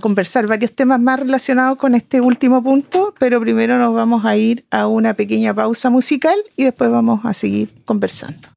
conversar 0.00 0.46
varios 0.46 0.72
temas 0.72 0.98
más 0.98 1.20
relacionados 1.20 1.76
con 1.76 1.94
este 1.94 2.22
último 2.22 2.62
punto, 2.62 3.14
pero 3.18 3.38
primero 3.42 3.76
nos 3.76 3.94
vamos 3.94 4.24
a 4.24 4.34
ir 4.38 4.64
a 4.70 4.86
una 4.86 5.12
pequeña 5.12 5.52
pausa 5.52 5.90
musical 5.90 6.34
y 6.56 6.64
después 6.64 6.90
vamos 6.90 7.20
a 7.24 7.34
seguir 7.34 7.70
conversando. 7.84 8.48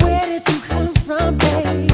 Where 0.00 0.26
did 0.26 0.48
you 0.48 0.60
come 0.68 0.94
from, 1.06 1.36
baby? 1.38 1.89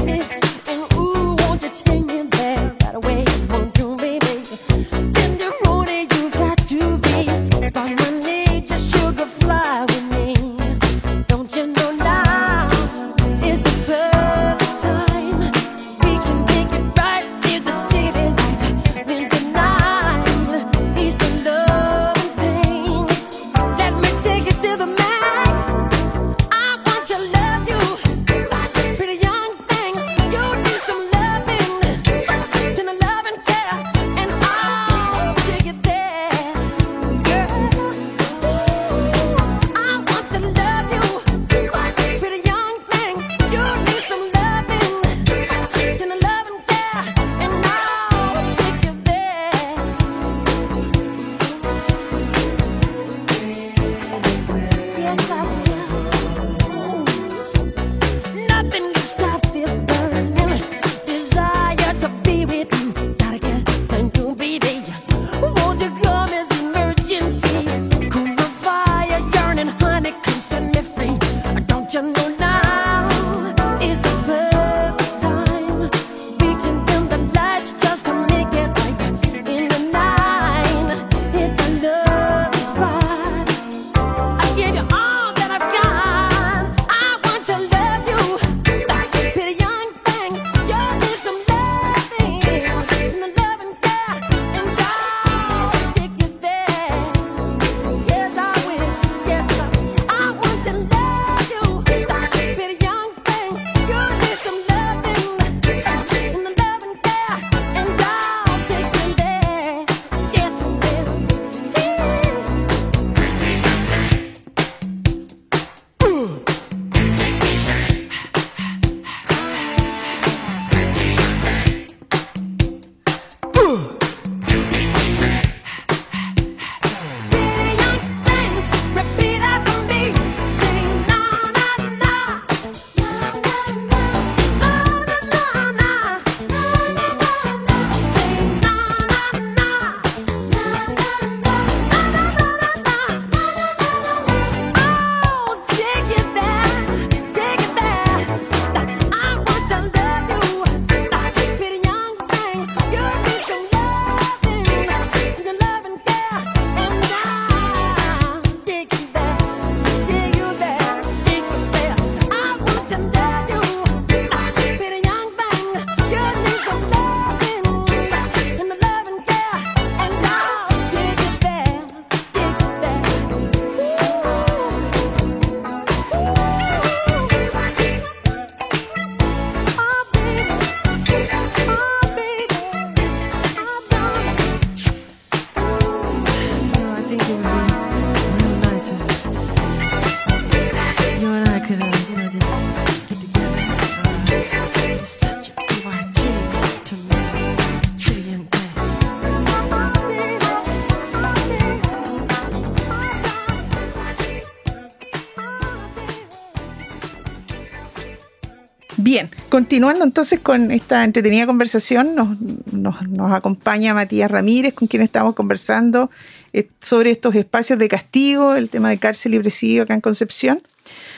Continuando 209.57 210.03
entonces 210.05 210.39
con 210.39 210.69
esta 210.69 211.03
entretenida 211.03 211.47
conversación, 211.47 212.13
nos, 212.13 212.39
nos- 212.71 213.01
nos 213.09 213.31
acompaña 213.33 213.95
Matías 213.95 214.29
Ramírez, 214.29 214.75
con 214.75 214.87
quien 214.87 215.01
estamos 215.01 215.33
conversando 215.33 216.11
eh, 216.53 216.67
sobre 216.79 217.09
estos 217.09 217.33
espacios 217.33 217.79
de 217.79 217.87
castigo, 217.87 218.53
el 218.53 218.69
tema 218.69 218.89
de 218.91 218.99
cárcel 218.99 219.33
y 219.33 219.39
presidio 219.39 219.81
acá 219.81 219.95
en 219.95 220.01
Concepción. 220.01 220.59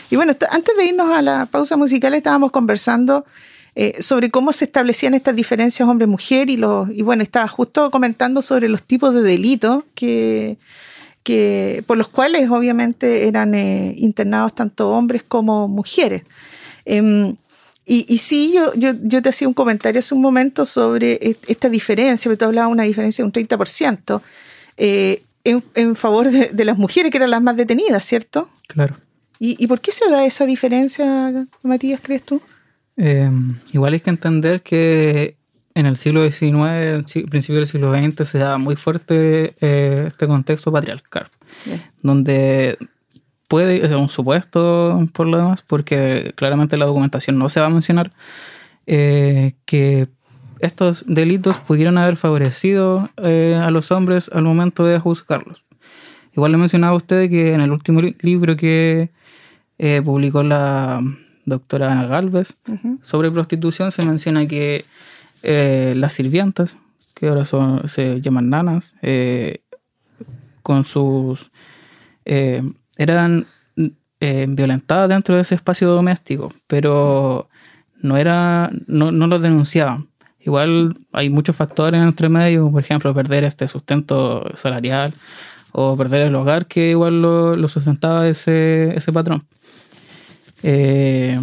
Y 0.10 0.15
bueno, 0.15 0.31
antes 0.51 0.77
de 0.77 0.86
irnos 0.86 1.12
a 1.12 1.22
la 1.22 1.48
pausa 1.48 1.75
musical 1.75 2.13
estábamos 2.13 2.51
conversando 2.51 3.25
eh, 3.75 4.01
sobre 4.01 4.31
cómo 4.31 4.53
se 4.53 4.63
establecían 4.63 5.13
estas 5.15 5.36
diferencias 5.36 5.89
hombre-mujer 5.89 6.50
y, 6.50 6.55
los, 6.55 6.89
y 6.91 7.01
bueno, 7.01 7.24
estaba 7.24 7.48
justo 7.50 7.91
comentando 7.91 8.41
sobre 8.41 8.69
los 8.69 8.84
tipos 8.84 9.13
de 9.13 9.22
delitos 9.22 9.84
que, 9.96 10.58
que, 11.24 11.84
por 11.88 11.98
los 11.98 12.08
cuales 12.08 12.50
obviamente 12.50 13.27
eran 13.27 13.53
eh, 13.53 13.93
internados 13.98 14.55
tanto 14.55 14.91
hombres 14.91 15.24
como 15.27 15.67
mujeres. 15.67 16.24
Em, 16.86 17.36
y, 17.91 18.05
y 18.08 18.19
sí, 18.19 18.53
yo, 18.53 18.72
yo, 18.75 18.91
yo 19.01 19.19
te 19.24 19.29
hacía 19.29 19.48
un 19.48 19.55
comentario 19.55 19.98
hace 19.98 20.13
un 20.13 20.22
momento 20.22 20.63
sobre 20.63 21.13
e- 21.13 21.38
esta 21.48 21.69
diferencia, 21.69 22.29
porque 22.29 22.38
tú 22.38 22.46
hablabas 22.46 22.69
de 22.69 22.74
una 22.74 22.84
diferencia 22.84 23.24
de 23.24 23.25
un 23.25 23.34
30% 23.34 24.22
eh, 24.77 25.24
en, 25.43 25.63
en 25.74 25.96
favor 25.96 26.29
de, 26.29 26.50
de 26.53 26.65
las 26.65 26.77
mujeres, 26.77 27.10
que 27.10 27.17
eran 27.17 27.31
las 27.31 27.41
más 27.41 27.58
detenidas, 27.58 28.05
¿cierto? 28.05 28.48
Claro. 28.67 28.96
¿Y, 29.39 29.55
y 29.58 29.65
por 29.65 29.81
qué 29.81 29.91
se 29.91 30.08
da 30.08 30.24
esa 30.24 30.46
diferencia, 30.46 31.48
Matías, 31.63 32.00
crees 32.03 32.22
tú? 32.22 32.39
Eh, 32.96 33.31
igual 33.74 33.93
hay 33.93 34.01
que 34.01 34.12
entender 34.12 34.62
que 34.62 35.36
en 35.74 35.88
el 35.88 35.98
siglo 35.98 36.29
XIX, 36.29 37.03
principio 37.27 37.55
del 37.55 37.67
siglo 37.67 37.91
XX, 37.91 38.27
se 38.27 38.38
da 38.38 38.60
muy 38.60 38.75
fuerte 38.75 39.55
eh, 39.62 40.05
este 40.10 40.27
contexto 40.27 40.72
patriarcal, 40.72 41.27
donde 42.03 42.77
puede 43.49 43.81
ser 43.81 43.97
un 43.97 44.07
supuesto 44.07 45.05
por 45.11 45.27
lo 45.27 45.37
demás, 45.37 45.63
porque 45.67 46.31
claramente 46.37 46.77
la 46.77 46.85
documentación 46.85 47.37
no 47.37 47.49
se 47.49 47.59
va 47.59 47.65
a 47.65 47.69
mencionar, 47.69 48.13
eh, 48.87 49.55
que 49.65 50.07
estos 50.59 51.03
delitos 51.07 51.57
pudieron 51.57 51.97
haber 51.97 52.15
favorecido 52.15 53.09
eh, 53.21 53.59
a 53.61 53.71
los 53.71 53.91
hombres 53.91 54.29
al 54.33 54.43
momento 54.43 54.85
de 54.85 54.99
juzgarlos. 54.99 55.63
Igual 56.35 56.51
le 56.53 56.57
mencionaba 56.57 56.93
a 56.93 56.97
usted 56.97 57.29
que 57.29 57.53
en 57.53 57.61
el 57.61 57.71
último 57.71 58.01
li- 58.01 58.15
libro 58.21 58.55
que 58.55 59.09
eh, 59.77 60.01
publicó 60.03 60.43
la 60.43 61.01
doctora 61.45 61.91
Ana 61.91 62.05
Galvez 62.05 62.55
Ujú. 62.67 62.99
sobre 63.01 63.31
prostitución 63.31 63.91
se 63.91 64.05
menciona 64.05 64.45
que 64.47 64.85
eh, 65.41 65.93
las 65.95 66.13
sirvientas, 66.13 66.77
que 67.15 67.29
ahora 67.29 67.45
son, 67.45 67.87
se 67.87 68.21
llaman 68.21 68.49
nanas, 68.49 68.93
eh, 69.01 69.61
con 70.61 70.85
sus... 70.85 71.49
eran 72.99 73.47
eh, 74.19 74.45
violentadas 74.49 75.07
dentro 75.07 75.35
de 75.35 75.41
ese 75.41 75.55
espacio 75.55 75.89
doméstico, 75.89 76.53
pero 76.67 77.49
no, 78.01 78.17
era, 78.17 78.69
no, 78.85 79.11
no 79.11 79.27
lo 79.27 79.39
denunciaban. 79.39 80.09
Igual 80.41 80.97
hay 81.13 81.29
muchos 81.29 81.55
factores 81.55 82.01
entre 82.01 82.27
medio, 82.27 82.69
por 82.69 82.83
ejemplo, 82.83 83.13
perder 83.13 83.45
este 83.45 83.67
sustento 83.69 84.45
salarial 84.55 85.13
o 85.71 85.95
perder 85.95 86.23
el 86.23 86.35
hogar 86.35 86.65
que 86.65 86.89
igual 86.89 87.21
lo, 87.21 87.55
lo 87.55 87.67
sustentaba 87.69 88.27
ese, 88.27 88.93
ese 88.95 89.13
patrón. 89.13 89.45
Eh, 90.62 91.39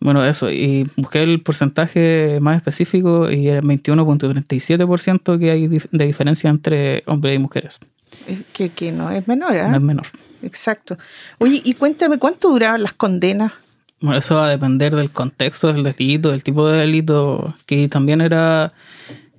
bueno, 0.00 0.24
eso, 0.24 0.50
y 0.50 0.88
busqué 0.96 1.22
el 1.22 1.42
porcentaje 1.42 2.38
más 2.40 2.56
específico 2.56 3.30
y 3.30 3.48
era 3.48 3.62
21.37% 3.62 5.38
que 5.38 5.50
hay 5.50 5.68
de 5.68 6.06
diferencia 6.06 6.50
entre 6.50 7.04
hombres 7.06 7.36
y 7.36 7.38
mujeres. 7.38 7.78
Eh, 8.26 8.42
Que, 8.52 8.70
que 8.70 8.92
no 8.92 9.10
es 9.10 9.26
menor, 9.28 9.54
¿ah? 9.56 9.68
No 9.68 9.76
es 9.76 9.82
menor. 9.82 10.06
Exacto. 10.42 10.96
Oye, 11.38 11.60
y 11.64 11.74
cuéntame, 11.74 12.18
¿cuánto 12.18 12.50
duraban 12.50 12.82
las 12.82 12.92
condenas? 12.92 13.52
Bueno, 14.00 14.18
eso 14.18 14.36
va 14.36 14.46
a 14.46 14.50
depender 14.50 14.94
del 14.94 15.10
contexto 15.10 15.72
del 15.72 15.82
delito, 15.82 16.30
del 16.30 16.44
tipo 16.44 16.68
de 16.68 16.78
delito 16.78 17.54
que 17.66 17.88
también 17.88 18.20
era 18.20 18.72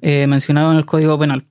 eh, 0.02 0.28
mencionado 0.28 0.72
en 0.72 0.78
el 0.78 0.86
Código 0.86 1.18
Penal. 1.18 1.46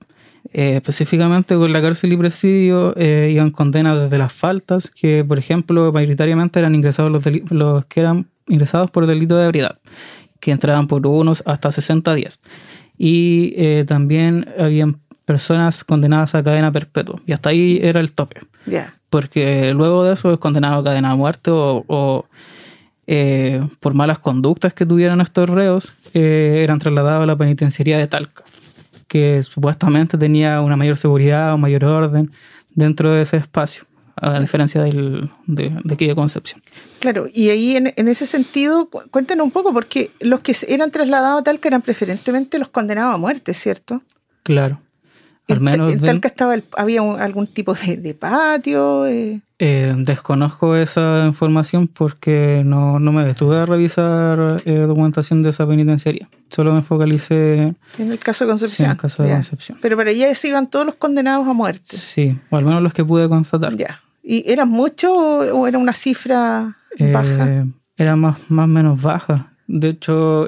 Eh, 0.53 0.77
específicamente 0.77 1.55
con 1.55 1.71
la 1.71 1.81
cárcel 1.81 2.13
y 2.13 2.17
presidio 2.17 2.95
eh, 2.97 3.29
iban 3.31 3.51
condenas 3.51 3.99
desde 3.99 4.17
las 4.17 4.33
faltas, 4.33 4.89
que 4.89 5.23
por 5.23 5.37
ejemplo 5.37 5.91
mayoritariamente 5.91 6.59
eran 6.59 6.73
ingresados 6.73 7.11
los, 7.11 7.23
los 7.51 7.85
que 7.85 7.99
eran 7.99 8.27
ingresados 8.47 8.89
por 8.89 9.05
delito 9.05 9.37
de 9.37 9.45
ebriedad, 9.45 9.79
que 10.39 10.51
entraban 10.51 10.87
por 10.87 11.05
unos 11.05 11.43
hasta 11.45 11.71
60 11.71 12.13
días. 12.15 12.39
Y 12.97 13.53
eh, 13.57 13.85
también 13.87 14.49
habían 14.57 14.99
personas 15.33 15.83
condenadas 15.83 16.33
a 16.35 16.43
cadena 16.43 16.71
perpetua, 16.71 17.17
y 17.27 17.31
hasta 17.33 17.49
ahí 17.51 17.79
era 17.81 17.99
el 17.99 18.09
tope 18.11 18.37
porque 19.11 19.73
luego 19.79 20.03
de 20.03 20.13
eso 20.13 20.33
es 20.33 20.39
condenado 20.39 20.77
a 20.81 20.83
cadena 20.83 21.09
de 21.11 21.17
muerte 21.23 21.49
o, 21.51 21.83
o, 21.87 22.25
eh, 23.07 23.61
por 23.79 23.93
malas 23.93 24.19
conductas 24.19 24.73
que 24.73 24.85
tuvieron 24.85 25.19
estos 25.21 25.47
reos, 25.49 25.83
eh, 26.13 26.61
eran 26.63 26.79
trasladados 26.79 27.23
a 27.23 27.25
la 27.25 27.35
penitenciaría 27.35 27.97
de 27.97 28.07
Talca, 28.07 28.43
que 29.07 29.41
supuestamente 29.43 30.17
tenía 30.17 30.61
una 30.61 30.75
mayor 30.75 30.97
seguridad, 30.97 31.53
un 31.55 31.61
mayor 31.61 31.83
orden 31.85 32.31
dentro 32.75 33.11
de 33.11 33.21
ese 33.23 33.37
espacio, 33.37 33.83
a 34.15 34.39
diferencia 34.39 34.81
del, 34.83 35.29
de, 35.47 35.65
de 35.83 35.93
aquí 35.93 36.05
de 36.07 36.15
Concepción. 36.15 36.61
Claro, 36.99 37.25
y 37.33 37.49
ahí 37.49 37.75
en, 37.77 37.85
en 37.95 38.07
ese 38.07 38.25
sentido, 38.25 38.89
cu- 38.89 39.03
cuéntanos 39.09 39.43
un 39.45 39.51
poco, 39.51 39.73
porque 39.73 40.11
los 40.19 40.39
que 40.41 40.53
eran 40.67 40.91
trasladados 40.91 41.41
a 41.41 41.43
Talca 41.43 41.67
eran 41.69 41.81
preferentemente 41.81 42.59
los 42.59 42.67
condenados 42.69 43.15
a 43.15 43.17
muerte, 43.17 43.53
¿cierto? 43.53 44.01
Claro. 44.43 44.75
Al 45.49 45.59
menos 45.61 45.99
de- 45.99 46.05
Talca 46.07 46.27
estaba 46.27 46.53
el- 46.55 46.63
había 46.77 47.01
un- 47.01 47.19
algún 47.19 47.47
tipo 47.47 47.73
de, 47.73 47.97
de 47.97 48.13
patio. 48.13 49.05
eh, 49.07 49.41
eh, 49.61 49.93
desconozco 49.97 50.75
esa 50.75 51.25
información 51.27 51.87
porque 51.87 52.61
no, 52.65 52.97
no 52.99 53.11
me 53.11 53.25
detuve 53.25 53.57
a 53.57 53.65
revisar 53.65 54.61
eh, 54.65 54.75
documentación 54.87 55.43
de 55.43 55.49
esa 55.49 55.67
penitenciaría. 55.67 56.29
Solo 56.49 56.73
me 56.73 56.81
focalicé 56.81 57.75
en 57.97 58.11
el 58.11 58.19
caso 58.19 58.45
de 58.45 58.49
Concepción. 58.51 58.85
En 58.85 58.91
el 58.91 58.97
caso 58.97 59.23
de 59.23 59.29
ya. 59.29 59.35
Concepción. 59.35 59.77
Pero 59.81 59.97
para 59.97 60.11
allá 60.11 60.33
se 60.35 60.47
iban 60.47 60.69
todos 60.69 60.85
los 60.85 60.95
condenados 60.95 61.47
a 61.47 61.53
muerte. 61.53 61.97
Sí, 61.97 62.37
o 62.49 62.55
al 62.57 62.63
menos 62.65 62.81
los 62.81 62.93
que 62.93 63.03
pude 63.03 63.27
constatar. 63.27 63.75
Ya. 63.75 63.99
¿Y 64.23 64.49
eran 64.49 64.69
muchos 64.69 65.11
o, 65.11 65.39
o 65.59 65.67
era 65.67 65.77
una 65.77 65.93
cifra 65.93 66.77
Eh, 66.97 67.11
baja? 67.11 67.65
Era 67.97 68.15
más 68.15 68.37
más 68.49 68.63
o 68.65 68.67
menos 68.67 69.01
baja. 69.01 69.53
De 69.67 69.89
hecho, 69.89 70.47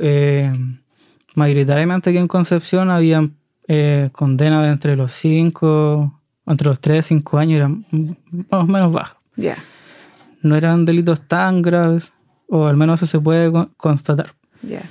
mayoritariamente 1.35 2.09
aquí 2.09 2.19
en 2.19 2.27
Concepción 2.27 2.89
habían 2.89 3.33
eh, 3.73 4.09
condenas 4.11 4.63
de 4.63 4.69
entre 4.69 4.95
los 4.97 5.13
5, 5.13 6.19
entre 6.45 6.67
los 6.67 6.79
3 6.81 7.05
y 7.05 7.07
5 7.09 7.37
años, 7.37 7.57
eran 7.57 7.85
más 8.49 8.63
o 8.63 8.67
menos 8.67 8.91
bajas. 8.91 9.15
Ya. 9.37 9.55
No 10.41 10.55
eran 10.57 10.83
delitos 10.85 11.21
tan 11.27 11.61
graves, 11.61 12.11
o 12.49 12.65
al 12.67 12.75
menos 12.75 12.99
eso 13.01 13.05
se 13.09 13.19
puede 13.19 13.49
con- 13.49 13.71
constatar. 13.77 14.33
Ya. 14.61 14.89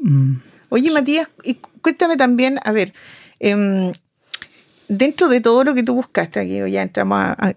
Mm, 0.00 0.34
Oye, 0.68 0.90
Matías, 0.92 1.28
y 1.42 1.54
cu- 1.54 1.70
cuéntame 1.82 2.16
también, 2.16 2.58
a 2.64 2.70
ver, 2.70 2.92
em, 3.40 3.90
dentro 4.90 5.28
de 5.28 5.40
todo 5.40 5.62
lo 5.62 5.72
que 5.74 5.82
tú 5.84 5.94
buscaste, 5.94 6.40
aquí 6.40 6.58
ya 6.70 6.82
entramos 6.82 7.18
a, 7.20 7.54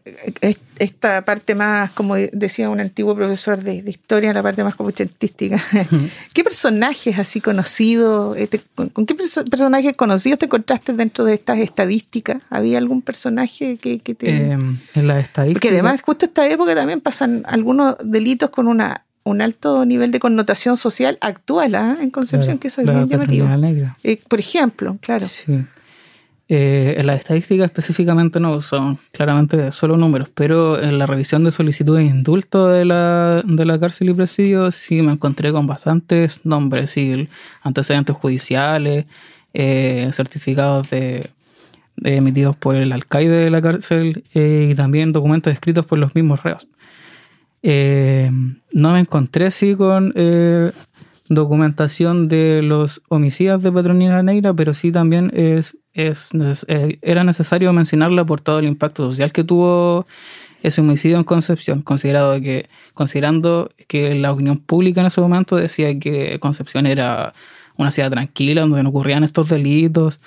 esta 0.80 1.24
parte 1.26 1.56
más, 1.56 1.92
como 1.92 2.16
de- 2.16 2.30
decía 2.34 2.70
un 2.70 2.80
antiguo 2.80 3.16
profesor 3.16 3.62
de, 3.62 3.82
de 3.82 3.90
historia, 3.92 4.34
la 4.34 4.44
parte 4.44 4.64
más 4.64 4.76
como 4.76 4.90
ochentística. 4.90 5.62
¿Qué 6.34 6.44
personajes 6.44 7.18
así 7.18 7.42
conocidos, 7.42 8.38
eh, 8.38 8.48
te- 8.48 8.62
con, 8.76 8.90
con 8.90 9.06
qué 9.06 9.16
perso- 9.16 9.44
personajes 9.50 9.96
conocidos 9.96 10.40
te 10.40 10.46
encontraste 10.46 10.94
dentro 10.94 11.26
de 11.26 11.34
estas 11.34 11.58
estadísticas? 11.60 12.42
¿Había 12.50 12.78
algún 12.78 13.02
personaje 13.02 13.78
que, 13.78 14.00
que 14.00 14.14
te... 14.16 14.30
eh, 14.30 14.52
en 14.52 15.08
la 15.08 15.20
estadística. 15.20 15.54
Porque 15.60 15.70
además, 15.70 16.02
justo 16.04 16.26
esta 16.26 16.48
época 16.48 16.76
también 16.76 17.02
pasan 17.02 17.44
algunos 17.48 17.96
delitos 18.04 18.50
con 18.52 18.68
una 18.68 19.06
un 19.26 19.42
alto 19.42 19.86
nivel 19.86 20.12
de 20.12 20.20
connotación 20.20 20.76
social 20.76 21.18
actual 21.22 21.76
¿ah? 21.76 21.96
en 22.02 22.10
Concepción, 22.12 22.58
Claro, 22.58 22.60
que 22.60 22.68
eso 22.68 22.82
es 22.82 22.88
la 22.88 22.94
bien 22.94 23.08
llamativo. 23.08 23.48
Eh, 24.04 24.20
por 24.28 24.38
ejemplo, 24.42 24.98
claro. 25.00 25.26
Sí. 25.26 25.64
Eh, 26.50 26.96
en 26.98 27.08
la 27.08 27.16
estadística 27.16 27.64
específicamente 27.64 28.40
no, 28.40 28.62
son 28.62 29.00
claramente 29.12 29.72
solo 29.72 29.96
números, 29.96 30.30
pero 30.34 30.82
en 30.82 31.00
la 31.00 31.06
revisión 31.06 31.44
de 31.46 31.52
solicitudes 31.52 32.04
de 32.04 32.10
indulto 32.10 32.68
de 32.68 32.84
la, 32.84 33.42
de 33.46 33.66
la 33.66 33.80
cárcel 33.80 34.10
y 34.10 34.14
presidio 34.14 34.70
sí 34.72 35.02
me 35.02 35.14
encontré 35.14 35.54
con 35.54 35.68
bastantes 35.68 36.46
nombres 36.46 36.98
y 36.98 37.30
antecedentes 37.62 38.16
judiciales, 38.16 39.06
eh, 39.54 40.10
certificados 40.12 40.90
de, 40.90 41.30
emitidos 42.04 42.58
por 42.58 42.76
el 42.76 42.92
alcaide 42.92 43.38
de 43.38 43.50
la 43.50 43.62
cárcel 43.62 44.24
eh, 44.34 44.70
y 44.72 44.76
también 44.76 45.14
documentos 45.14 45.54
escritos 45.54 45.86
por 45.86 45.98
los 45.98 46.14
mismos 46.14 46.44
reos. 46.44 46.68
No 48.74 48.92
me 48.92 49.00
encontré 49.00 49.50
sí 49.52 49.76
con 49.76 50.14
documentación 51.30 52.28
de 52.28 52.62
los 52.62 53.02
homicidios 53.08 53.64
de 53.64 53.72
Petronila 53.72 54.24
Negra, 54.24 54.54
pero 54.54 54.74
sí 54.74 54.92
también 54.92 55.32
es, 55.34 55.78
es 55.94 56.30
eh, 56.68 56.98
era 57.02 57.24
necesario 57.24 57.72
mencionarla 57.74 58.26
por 58.26 58.42
todo 58.42 58.60
el 58.60 58.66
impacto 58.66 59.10
social 59.10 59.32
que 59.32 59.44
tuvo 59.44 60.06
ese 60.64 60.82
homicidio 60.82 61.18
en 61.18 61.24
Concepción, 61.24 61.82
considerado 61.82 62.40
que, 62.40 62.68
considerando 62.94 63.70
que 63.88 64.16
la 64.16 64.32
opinión 64.32 64.58
pública 64.60 65.02
en 65.02 65.08
ese 65.08 65.20
momento 65.22 65.58
decía 65.58 65.98
que 66.00 66.40
Concepción 66.40 66.88
era 66.88 67.34
una 67.76 67.92
ciudad 67.92 68.12
tranquila, 68.12 68.62
donde 68.62 68.82
no 68.82 68.90
ocurrían 68.90 69.24
estos 69.24 69.50
delitos, 69.50 70.20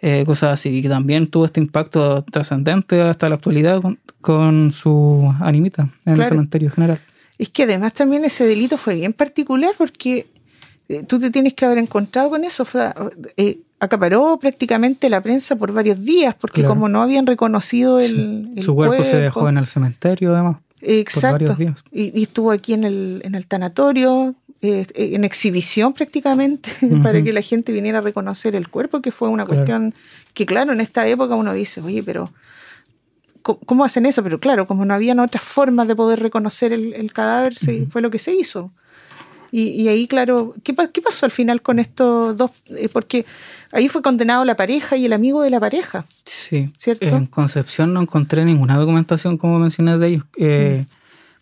eh, 0.00 0.24
cosas 0.26 0.52
así, 0.54 0.68
y 0.68 0.82
que 0.82 0.88
también 0.88 1.26
tuvo 1.26 1.46
este 1.46 1.60
impacto 1.60 2.22
trascendente 2.30 3.00
hasta 3.02 3.28
la 3.28 3.36
actualidad 3.36 3.80
con, 3.82 3.98
con 4.20 4.72
su 4.72 5.32
animita 5.40 5.82
en 5.82 6.14
Claro. 6.14 6.22
el 6.22 6.28
cementerio 6.28 6.70
general. 6.70 7.00
Es 7.38 7.48
que 7.48 7.64
además 7.64 7.92
también 7.94 8.24
ese 8.24 8.44
delito 8.46 8.76
fue 8.76 8.94
bien 8.94 9.12
particular 9.12 9.72
porque 9.76 10.26
eh, 10.88 11.04
tú 11.06 11.18
te 11.18 11.30
tienes 11.30 11.54
que 11.54 11.64
haber 11.64 11.78
encontrado 11.78 12.30
con 12.30 12.44
eso. 12.44 12.64
Fue, 12.64 12.92
eh, 13.36 13.58
acaparó 13.80 14.38
prácticamente 14.38 15.08
la 15.10 15.20
prensa 15.20 15.56
por 15.56 15.72
varios 15.72 16.02
días, 16.04 16.34
porque 16.34 16.60
Claro. 16.62 16.74
como 16.74 16.88
no 16.88 17.02
habían 17.02 17.26
reconocido 17.26 17.98
el, 18.00 18.52
el 18.56 18.62
Su 18.62 18.74
cuerpo, 18.74 19.02
se 19.04 19.20
dejó 19.20 19.48
en 19.48 19.58
el 19.58 19.66
cementerio, 19.66 20.34
además. 20.34 20.56
Exacto. 20.80 21.38
varios 21.54 21.58
días. 21.58 21.78
Y, 21.92 22.18
y 22.18 22.22
estuvo 22.24 22.50
aquí 22.50 22.72
en 22.74 22.84
el, 22.84 23.22
en 23.24 23.34
el 23.34 23.46
tanatorio, 23.46 24.34
eh, 24.60 24.86
en 24.94 25.24
exhibición 25.24 25.92
prácticamente, 25.92 26.70
para 27.02 27.22
que 27.22 27.32
la 27.32 27.42
gente 27.42 27.72
viniera 27.72 27.98
a 27.98 28.02
reconocer 28.02 28.54
el 28.54 28.68
cuerpo, 28.68 29.00
que 29.00 29.10
fue 29.12 29.28
una 29.28 29.44
Claro. 29.44 29.58
cuestión 29.60 29.94
que, 30.34 30.46
claro, 30.46 30.72
en 30.72 30.80
esta 30.80 31.06
época 31.08 31.34
uno 31.34 31.52
dice, 31.52 31.80
oye, 31.80 32.02
pero 32.02 32.32
¿cómo, 33.42 33.84
hacen 33.84 34.06
eso? 34.06 34.22
Pero 34.22 34.38
claro, 34.38 34.66
como 34.66 34.84
no 34.84 34.94
habían 34.94 35.18
otras 35.18 35.42
formas 35.42 35.88
de 35.88 35.96
poder 35.96 36.20
reconocer 36.20 36.72
el, 36.72 36.94
el 36.94 37.12
cadáver, 37.12 37.54
se- 37.56 37.86
fue 37.86 38.00
lo 38.02 38.10
que 38.10 38.18
se 38.18 38.34
hizo. 38.34 38.70
Y, 39.54 39.64
y 39.82 39.88
ahí, 39.88 40.08
claro, 40.08 40.54
¿qué, 40.64 40.72
pa- 40.72 40.88
qué 40.88 41.02
pasó 41.02 41.26
al 41.26 41.30
final 41.30 41.60
con 41.60 41.78
estos 41.78 42.36
dos? 42.38 42.50
Eh, 42.70 42.88
porque 42.90 43.26
ahí 43.70 43.88
fue 43.90 44.00
condenado 44.00 44.44
la 44.46 44.56
pareja 44.56 44.96
y 44.96 45.04
el 45.04 45.12
amigo 45.12 45.42
de 45.42 45.50
la 45.50 45.60
pareja, 45.60 46.06
Sí. 46.24 46.72
¿cierto? 46.78 47.04
En 47.04 47.26
Concepción 47.26 47.92
no 47.92 48.00
encontré 48.00 48.44
ninguna 48.46 48.78
documentación, 48.78 49.36
como 49.36 49.58
mencioné, 49.58 49.98
de 49.98 50.06
ellos. 50.08 50.24
Eh, 50.38 50.86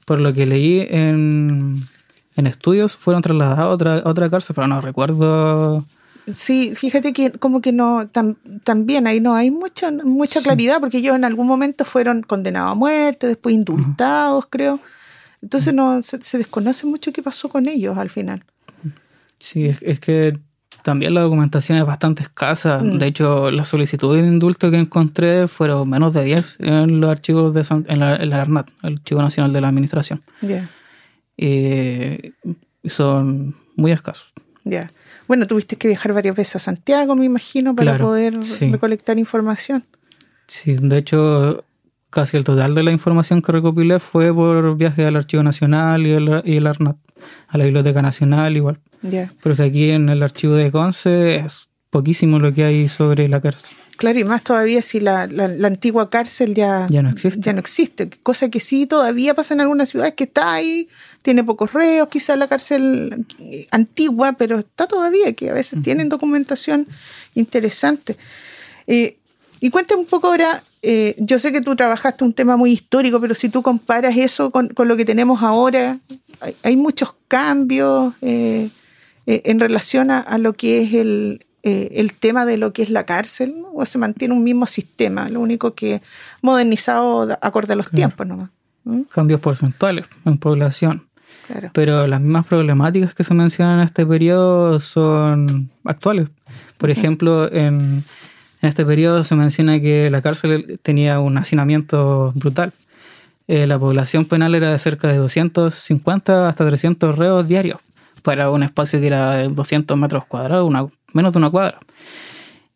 Por 0.05 0.18
lo 0.18 0.33
que 0.35 0.44
leí 0.44 0.81
en, 0.90 1.77
en 2.37 2.46
estudios, 2.49 2.96
fueron 2.96 3.23
trasladados 3.23 3.59
a 3.61 3.68
otra, 3.68 3.99
a 3.99 4.09
otra 4.09 4.29
cárcel, 4.29 4.55
pero 4.57 4.66
no 4.66 4.81
recuerdo. 4.81 5.85
Sí, 6.33 6.75
fíjate 6.75 7.12
que 7.12 7.31
como 7.31 7.61
que 7.61 7.70
no, 7.70 8.09
tam- 8.12 8.37
también 8.64 9.07
ahí 9.07 9.20
no 9.20 9.35
hay 9.37 9.53
mucha, 9.53 9.90
mucha 9.92 10.42
claridad, 10.42 10.81
porque 10.81 10.99
ellos 10.99 11.14
en 11.14 11.25
algún 11.25 11.46
momento 11.46 11.85
fueron 11.85 12.23
condenados 12.23 12.73
a 12.73 12.75
muerte, 12.75 13.29
después 13.29 13.55
indultados, 13.55 14.46
creo. 14.51 14.81
Entonces 15.42 15.72
no 15.74 16.03
se, 16.03 16.22
se 16.22 16.38
desconoce 16.38 16.87
mucho 16.87 17.12
qué 17.12 17.22
pasó 17.22 17.48
con 17.48 17.68
ellos 17.68 17.96
al 17.96 18.11
final. 18.11 18.44
Sí, 19.38 19.66
es, 19.66 19.79
es 19.81 19.98
que 20.00 20.38
también 20.83 21.14
la 21.14 21.22
documentación 21.22 21.79
es 21.79 21.87
bastante 21.87 22.22
escasa. 22.22 22.79
Mm. 22.79 22.98
De 22.98 23.07
hecho, 23.07 23.50
las 23.50 23.68
solicitudes 23.68 24.22
de 24.22 24.29
indulto 24.29 24.70
que 24.70 24.79
encontré 24.79 25.48
fueron 25.48 25.88
menos 25.88 26.12
de 26.14 26.24
10 26.24 26.57
en 26.61 27.00
los 27.00 27.11
archivos 27.11 27.55
de 27.55 27.64
San- 27.64 27.87
en 27.88 28.00
la, 28.00 28.16
en 28.16 28.31
la 28.31 28.42
ARNAT, 28.42 28.68
el 28.83 28.94
Archivo 28.94 29.22
Nacional 29.22 29.53
de 29.53 29.61
la 29.61 29.68
Administración. 29.68 30.22
Ya, 30.42 30.68
Y 31.37 32.35
son 32.88 33.57
muy 33.76 33.92
escasos. 33.92 34.33
ya. 34.64 34.90
Bueno, 35.26 35.46
tuviste 35.46 35.76
que 35.76 35.87
viajar 35.88 36.12
varias 36.12 36.37
veces 36.37 36.57
a 36.57 36.59
Santiago, 36.59 37.14
me 37.16 37.24
imagino, 37.24 37.74
para 37.74 37.92
Claro, 37.92 38.07
poder 38.07 38.42
sí. 38.44 38.70
recolectar 38.70 39.18
información. 39.18 39.85
Sí, 40.48 40.74
de 40.74 40.98
hecho, 40.98 41.64
casi 42.11 42.37
el 42.37 42.44
total 42.44 42.75
de 42.75 42.83
la 42.83 42.90
información 42.92 43.40
que 43.42 43.53
recopilé 43.53 43.99
fue 44.01 44.35
por 44.35 44.77
viaje 44.77 45.07
al 45.07 45.16
Archivo 45.16 45.42
Nacional 45.42 46.07
y 46.07 46.11
el, 46.12 46.42
y 46.44 46.57
el 46.57 46.66
ARNAT, 46.66 46.96
a 47.49 47.59
la 47.59 47.64
Biblioteca 47.64 48.03
Nacional 48.03 48.57
igual. 48.57 48.81
Ya. 49.03 49.33
Porque 49.42 49.62
aquí 49.62 49.90
en 49.90 50.09
el 50.09 50.23
archivo 50.23 50.55
de 50.55 50.70
Conce 50.70 51.37
es 51.37 51.68
poquísimo 51.90 52.38
lo 52.38 52.53
que 52.53 52.64
hay 52.64 52.88
sobre 52.88 53.29
la 53.29 53.40
cárcel. 53.40 53.70
Claro, 53.96 54.18
y 54.18 54.25
más 54.25 54.42
todavía 54.42 54.81
si 54.81 54.99
la, 54.99 55.27
la- 55.27 55.49
la 55.49 55.68
antigua 55.68 56.09
cárcel 56.09 56.55
ya, 56.55 56.87
Ya 56.88 57.03
no 57.03 57.11
existe. 57.11 57.38
ya 57.40 57.53
no 57.53 57.59
existe, 57.61 58.09
cosa 58.23 58.49
que 58.49 58.59
sí 58.59 58.87
todavía 58.87 59.35
pasa 59.35 59.53
en 59.55 59.61
algunas 59.61 59.90
ciudades 59.90 60.14
que 60.14 60.25
está 60.25 60.55
ahí, 60.55 60.88
tiene 61.20 61.44
pocos 61.44 61.73
reos, 61.75 62.09
quizás 62.09 62.38
la 62.38 62.49
cárcel 62.49 63.27
antigua, 63.70 64.33
pero 64.38 64.59
está 64.59 64.87
todavía, 64.87 65.35
que 65.35 65.51
a 65.51 65.55
veces 65.55 65.83
tienen 65.83 66.09
documentación 66.09 66.87
interesante. 67.35 68.16
Eh, 68.87 69.16
y 69.61 69.68
cuéntame 69.70 70.01
un 70.01 70.07
poco 70.07 70.29
ahora, 70.29 70.62
eh, 70.82 71.14
yo 71.18 71.38
sé 71.38 71.52
que 71.52 71.60
tú 71.60 71.76
trabajaste 71.76 72.24
un 72.24 72.32
tema 72.32 72.56
muy 72.56 72.70
histórico, 72.72 73.20
pero 73.20 73.34
si 73.34 73.48
tú 73.48 73.62
comparas 73.62 74.16
eso 74.16 74.50
con, 74.50 74.68
con 74.68 74.88
lo 74.88 74.96
que 74.96 75.04
tenemos 75.04 75.42
ahora, 75.42 75.98
hay, 76.40 76.56
hay 76.62 76.76
muchos 76.76 77.14
cambios 77.28 78.14
eh, 78.22 78.70
eh, 79.26 79.42
en 79.44 79.60
relación 79.60 80.10
a, 80.10 80.20
a 80.20 80.38
lo 80.38 80.54
que 80.54 80.82
es 80.82 80.94
el, 80.94 81.44
eh, 81.62 81.92
el 81.96 82.14
tema 82.14 82.46
de 82.46 82.56
lo 82.56 82.72
que 82.72 82.82
es 82.82 82.90
la 82.90 83.04
cárcel, 83.04 83.60
¿no? 83.60 83.68
o 83.74 83.84
se 83.84 83.98
mantiene 83.98 84.34
un 84.34 84.42
mismo 84.42 84.66
sistema, 84.66 85.28
lo 85.28 85.40
único 85.40 85.74
que 85.74 86.00
modernizado 86.42 87.26
de- 87.26 87.38
acorde 87.42 87.74
a 87.74 87.76
los 87.76 87.90
tiempos 87.90 88.26
nomás. 88.26 88.50
¿Mm? 88.84 89.02
Cambios 89.12 89.40
porcentuales 89.40 90.06
en 90.24 90.38
población. 90.38 91.06
Claro. 91.46 91.70
Pero 91.74 92.06
las 92.06 92.20
mismas 92.20 92.46
problemáticas 92.46 93.14
que 93.14 93.24
se 93.24 93.34
mencionan 93.34 93.80
en 93.80 93.84
este 93.84 94.06
periodo 94.06 94.78
son 94.80 95.68
actuales. 95.84 96.28
Por 96.78 96.90
ejemplo, 96.90 97.52
en, 97.52 98.04
en 98.62 98.68
este 98.68 98.85
periodo 98.85 99.25
se 99.25 99.35
menciona 99.37 99.81
que 99.81 100.11
la 100.11 100.20
cárcel 100.23 100.79
tenía 100.83 101.20
un 101.20 101.38
hacinamiento 101.38 102.33
brutal. 102.35 102.73
Eh, 103.49 103.66
la 103.66 103.79
población 103.79 104.27
penal 104.27 104.55
era 104.55 104.70
de 104.70 104.79
cerca 104.79 105.09
de 105.09 105.16
250 105.16 106.49
hasta 106.49 106.66
300 106.66 107.16
reos 107.16 107.49
diarios 107.49 107.79
para 108.23 108.51
un 108.51 108.62
espacio 108.62 109.01
que 109.01 109.07
era 109.09 109.37
de 109.37 109.49
200 109.49 109.96
metros 109.99 110.25
cuadrados, 110.27 110.68
una, 110.68 110.87
menos 111.12 111.33
de 111.33 111.38
una 111.38 111.51
cuadra. 111.51 111.79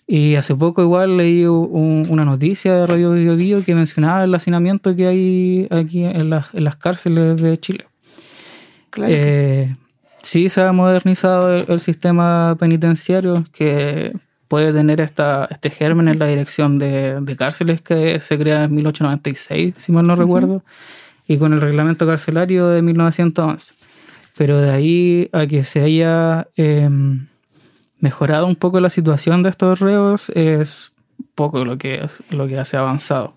Y 0.07 0.35
hace 0.35 0.55
poco 0.55 0.83
igual 0.83 1.17
leí 1.17 1.45
un- 1.47 2.07
una 2.11 2.25
noticia 2.25 2.75
de 2.75 2.87
Radio 2.87 3.13
Bio 3.13 3.37
Bio 3.37 3.65
que 3.65 3.75
mencionaba 3.75 4.25
el 4.25 4.35
hacinamiento 4.35 4.95
que 4.97 5.07
hay 5.07 5.67
aquí 5.71 6.05
en 6.05 6.31
las, 6.31 6.47
en 6.55 6.65
las 6.65 6.77
cárceles 6.77 7.41
de 7.41 7.59
Chile. 7.59 7.87
Claro 8.91 9.13
Eh, 9.15 9.77
sí 10.23 10.49
se 10.49 10.63
ha 10.63 10.73
modernizado 10.73 11.57
el, 11.57 11.65
el 11.69 11.81
sistema 11.81 12.57
penitenciario 12.59 13.45
que 13.53 14.13
puede 14.55 14.73
tener 14.73 15.01
esta, 15.01 15.49
este 15.51 15.69
germen 15.69 16.07
en 16.07 16.21
la 16.21 16.27
dirección 16.27 16.79
de, 16.79 17.21
de 17.21 17.37
cárceles 17.37 17.81
que 17.81 18.21
se 18.21 18.39
crea 18.39 18.63
en 18.63 18.75
1896, 18.77 19.75
si 19.77 19.91
mal 19.91 20.07
no 20.07 20.15
recuerdo, 20.15 20.63
y 21.27 21.39
con 21.39 21.53
el 21.53 21.61
reglamento 21.61 22.07
carcelario 22.07 22.69
de 22.69 22.81
1911. 22.81 23.75
Pero 24.37 24.61
de 24.61 24.71
ahí 24.71 25.29
a 25.33 25.49
que 25.49 25.65
se 25.65 25.81
haya 25.81 26.47
em, 26.55 27.27
mejorado 27.99 28.47
un 28.47 28.55
poco 28.55 28.79
la 28.79 28.91
situación 28.91 29.43
de 29.43 29.51
estos 29.51 29.81
reos 29.81 30.31
es 30.37 30.93
poco 31.35 31.65
lo 31.65 31.77
que, 31.77 32.07
lo 32.31 32.47
que 32.47 32.65
se 32.65 32.77
ha 32.77 32.81
avanzado. 32.81 33.35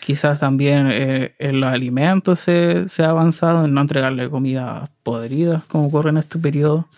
Quizás 0.00 0.40
también 0.40 0.88
eh, 0.90 1.36
en 1.38 1.60
los 1.60 1.72
alimentos 1.72 2.40
se, 2.40 2.88
se 2.88 3.04
ha 3.04 3.10
avanzado 3.10 3.66
en 3.66 3.72
no 3.72 3.82
entregarle 3.82 4.28
comida 4.28 4.90
podrida, 5.04 5.62
como 5.68 5.86
ocurre 5.86 6.10
en 6.10 6.16
este 6.16 6.40
periodo. 6.40 6.88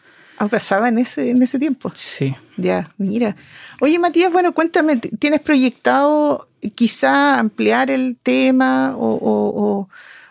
Ah, 0.43 0.49
pasaba 0.49 0.89
en 0.89 0.97
ese, 0.97 1.29
en 1.31 1.43
ese 1.43 1.59
tiempo. 1.59 1.93
Sí. 1.95 2.35
Ya, 2.57 2.89
mira. 2.97 3.37
Oye, 3.81 3.99
Matías, 3.99 4.33
bueno, 4.33 4.53
cuéntame, 4.53 4.97
¿t- 4.97 5.11
¿tienes 5.19 5.41
proyectado 5.41 6.49
quizá 6.75 7.39
ampliar 7.39 7.91
el 7.91 8.17
tema 8.23 8.97
o, 8.97 9.07
o- 9.17 9.89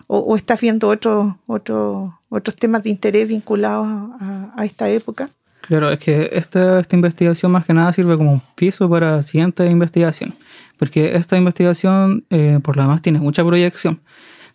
o- 0.07 0.17
o- 0.19 0.35
estás 0.35 0.59
viendo 0.61 0.87
otros 0.87 1.35
otros 1.45 2.11
otros 2.29 2.55
temas 2.55 2.81
de 2.83 2.89
interés 2.89 3.27
vinculados 3.27 3.87
a, 4.19 4.51
a 4.57 4.65
esta 4.65 4.89
época? 4.89 5.29
Claro, 5.61 5.91
es 5.91 5.99
que 5.99 6.31
esta, 6.33 6.79
esta 6.79 6.95
investigación 6.95 7.51
más 7.51 7.63
que 7.65 7.73
nada 7.75 7.93
sirve 7.93 8.17
como 8.17 8.31
un 8.33 8.41
piso 8.55 8.89
para 8.89 9.21
siguiente 9.21 9.63
investigación, 9.67 10.33
porque 10.79 11.15
esta 11.15 11.37
investigación 11.37 12.25
eh, 12.31 12.59
por 12.63 12.75
lo 12.77 12.81
demás 12.81 13.03
tiene 13.03 13.19
mucha 13.19 13.45
proyección, 13.45 13.99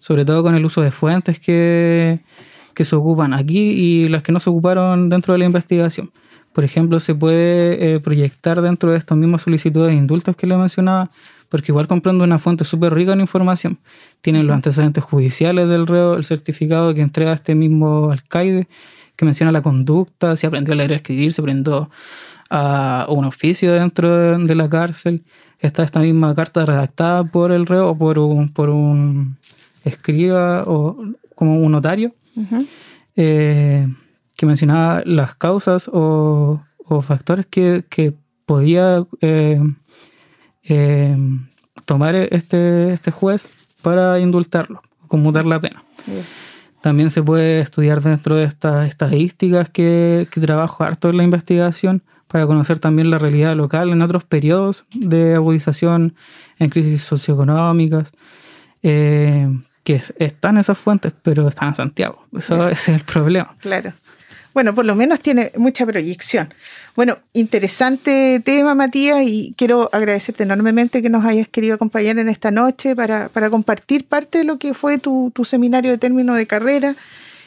sobre 0.01 0.25
todo 0.25 0.43
con 0.43 0.57
el 0.57 0.65
uso 0.65 0.81
de 0.83 0.91
fuentes 0.91 1.39
que, 1.39 2.19
que 2.75 2.85
se 2.85 2.97
ocupan 2.97 3.33
aquí 3.33 3.59
y 3.59 4.09
las 4.09 4.23
que 4.23 4.33
no 4.33 4.41
se 4.41 4.51
ocuparon 4.51 5.09
dentro 5.09 5.33
de 5.33 5.39
la 5.39 5.45
investigación. 5.45 6.11
Por 6.53 6.63
ejemplo, 6.63 7.01
se 7.01 7.15
puede 7.17 7.95
eh, 7.95 8.01
proyectar 8.01 8.63
dentro 8.63 8.93
de 8.93 8.99
estas 8.99 9.19
mismas 9.19 9.43
solicitudes 9.43 9.89
de 9.89 9.97
indultos 9.97 10.37
que 10.37 10.47
le 10.47 10.57
mencionaba, 10.57 11.11
porque 11.49 11.73
igual 11.73 11.89
comprando 11.89 12.23
una 12.23 12.39
fuente 12.39 12.65
súper 12.65 12.95
rica 12.95 13.13
en 13.13 13.21
información. 13.21 13.79
Tienen 14.21 14.47
los 14.47 14.55
antecedentes 14.55 15.03
judiciales 15.03 15.69
del 15.69 15.89
reo, 15.89 16.15
el 16.15 16.25
certificado 16.25 16.95
que 16.95 17.01
entrega 17.01 17.33
este 17.33 17.57
mismo 17.57 18.11
alcaide, 18.13 18.69
que 19.17 19.25
menciona 19.25 19.51
la 19.51 19.63
conducta, 19.63 20.37
si 20.37 20.47
aprendió 20.47 20.75
a 20.75 20.77
leer 20.77 20.93
y 20.93 20.95
escribir, 20.95 21.33
se 21.33 21.41
aprendió 21.41 21.91
a 22.51 23.07
un 23.09 23.25
oficio 23.25 23.73
dentro 23.73 24.17
de, 24.17 24.47
de 24.47 24.55
la 24.55 24.69
cárcel. 24.69 25.25
Está 25.59 25.83
esta 25.83 26.01
misma 26.01 26.37
carta 26.37 26.65
redactada 26.65 27.25
por 27.25 27.51
el 27.51 27.67
reo 27.67 27.91
o 27.91 27.99
por 27.99 28.21
un, 28.21 28.49
por 28.49 28.71
un 28.71 29.39
escriba 29.85 30.63
o 30.67 30.97
como 31.35 31.59
un 31.59 31.73
notario 31.73 32.15
Eh, 33.17 33.89
que 34.37 34.47
mencionaba 34.47 35.03
las 35.05 35.35
causas 35.35 35.89
o, 35.93 36.61
o 36.85 37.03
factores 37.03 37.47
que, 37.47 37.85
que 37.89 38.15
podía 38.47 39.05
eh, 39.21 39.61
eh, 40.65 41.17
tomar 41.85 42.15
este, 42.15 42.93
este 42.93 43.11
juez 43.11 43.49
para 43.83 44.19
indultarlo, 44.19 44.83
conmutar 45.07 45.47
la 45.47 45.61
pena. 45.61 45.85
También 46.81 47.11
se 47.11 47.23
puede 47.23 47.61
estudiar 47.61 48.03
dentro 48.03 48.37
de 48.37 48.45
estas 48.45 48.89
estadísticas 48.89 49.71
que, 49.71 50.29
que 50.31 50.41
trabajo 50.41 50.85
harto 50.85 51.09
en 51.09 51.17
la 51.17 51.25
investigación 51.25 52.03
para 52.27 52.47
conocer 52.47 52.79
también 52.79 53.11
la 53.11 53.19
realidad 53.19 53.57
local 53.57 53.91
en 53.91 54.03
otros 54.03 54.25
periodos 54.25 54.85
de 54.95 55.35
agudización 55.35 56.15
en 56.59 56.71
crisis 56.71 57.03
socioeconómicas, 57.03 58.13
eh, 58.83 59.49
que 59.85 59.95
es- 59.97 60.13
están 60.19 60.59
esas 60.59 60.77
fuentes, 60.79 61.13
pero 61.23 61.47
están 61.49 61.69
en 61.69 61.75
Santiago. 61.75 62.27
Eso, 62.37 62.69
ese 62.69 62.93
es 62.93 62.99
el 63.01 63.05
problema. 63.05 63.55
Claro. 63.61 63.93
Bueno, 64.55 64.73
por 64.75 64.85
lo 64.85 64.95
menos 64.95 65.21
tiene 65.21 65.51
mucha 65.57 65.85
proyección. 65.85 66.55
Bueno, 66.95 67.19
interesante 67.33 68.41
tema, 68.45 68.75
Matías, 68.77 69.23
y 69.23 69.53
quiero 69.57 69.91
agradecerte 69.93 70.45
enormemente 70.45 71.03
que 71.03 71.11
nos 71.11 71.25
hayas 71.25 71.49
querido 71.49 71.75
acompañar 71.75 72.19
en 72.19 72.29
esta 72.29 72.51
noche 72.53 72.95
para, 72.95 73.29
para 73.31 73.51
compartir 73.51 74.07
parte 74.07 74.39
de 74.39 74.45
lo 74.45 74.59
que 74.59 74.73
fue 74.73 74.99
tu, 74.99 75.33
tu 75.35 75.45
seminario 75.45 75.91
de 75.91 75.99
término 75.99 76.35
de 76.37 76.47
carrera 76.47 76.95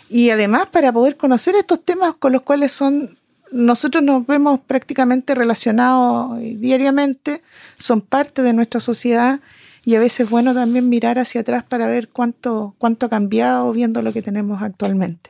y 0.09 0.31
además 0.31 0.67
para 0.69 0.91
poder 0.91 1.15
conocer 1.15 1.55
estos 1.55 1.83
temas 1.83 2.13
con 2.19 2.33
los 2.33 2.41
cuales 2.41 2.71
son 2.73 3.17
nosotros 3.53 4.03
nos 4.03 4.27
vemos 4.27 4.59
prácticamente 4.67 5.33
relacionados 5.33 6.37
diariamente, 6.39 7.41
son 7.77 8.01
parte 8.01 8.41
de 8.41 8.51
nuestra 8.51 8.81
sociedad 8.81 9.39
y 9.87 9.95
a 9.95 10.01
veces 10.01 10.19
es 10.19 10.29
bueno 10.29 10.53
también 10.53 10.89
mirar 10.89 11.17
hacia 11.17 11.39
atrás 11.39 11.63
para 11.63 11.87
ver 11.87 12.09
cuánto, 12.09 12.75
cuánto 12.77 13.05
ha 13.05 13.09
cambiado 13.09 13.71
viendo 13.71 14.01
lo 14.01 14.11
que 14.11 14.21
tenemos 14.21 14.61
actualmente. 14.61 15.29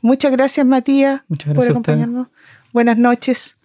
Muchas 0.00 0.32
gracias 0.32 0.64
Matías 0.64 1.20
Muchas 1.28 1.48
por 1.48 1.56
gracias 1.56 1.68
a 1.68 1.72
acompañarnos. 1.72 2.28
Buenas 2.72 2.96
noches. 2.96 3.56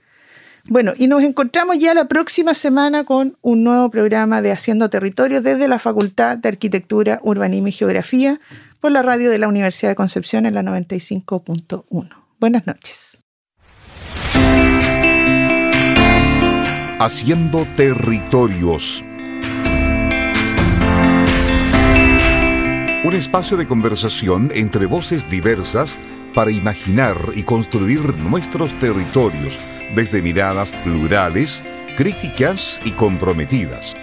Bueno, 0.67 0.91
y 0.97 1.07
nos 1.07 1.23
encontramos 1.23 1.79
ya 1.79 1.93
la 1.93 2.09
próxima 2.09 2.53
semana 2.53 3.05
con 3.05 3.37
un 3.41 3.63
nuevo 3.63 3.89
programa 3.89 4.41
de 4.41 4.51
Haciendo 4.51 4.89
Territorios 4.89 5.41
desde 5.41 5.69
la 5.69 5.79
Facultad 5.79 6.37
de 6.37 6.49
Arquitectura, 6.49 7.21
Urbanismo 7.23 7.69
y 7.69 7.71
Geografía 7.71 8.37
por 8.81 8.91
la 8.91 9.03
radio 9.03 9.31
de 9.31 9.39
la 9.39 9.47
Universidad 9.47 9.91
de 9.91 9.95
Concepción 9.95 10.45
en 10.45 10.55
la 10.55 10.63
95.1. 10.63 12.09
Buenas 12.41 12.67
noches. 12.67 13.21
Haciendo 16.99 17.65
territorios. 17.77 19.01
Un 23.05 23.13
espacio 23.13 23.55
de 23.55 23.67
conversación 23.67 24.49
entre 24.55 24.87
voces 24.87 25.29
diversas 25.29 25.99
para 26.33 26.49
imaginar 26.49 27.15
y 27.35 27.43
construir 27.43 28.17
nuestros 28.17 28.73
territorios 28.79 29.59
desde 29.93 30.23
miradas 30.23 30.73
plurales, 30.83 31.63
críticas 31.97 32.81
y 32.83 32.89
comprometidas. 32.89 33.93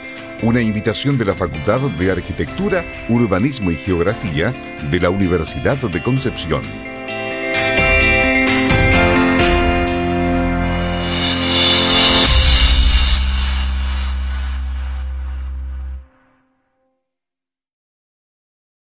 Una 0.40 0.60
invitación 0.60 1.18
de 1.18 1.24
la 1.24 1.34
Facultad 1.34 1.80
de 1.80 2.12
Arquitectura, 2.12 2.84
Urbanismo 3.08 3.72
y 3.72 3.74
Geografía 3.74 4.52
de 4.88 5.00
la 5.00 5.10
Universidad 5.10 5.78
de 5.78 6.00
Concepción. 6.00 6.91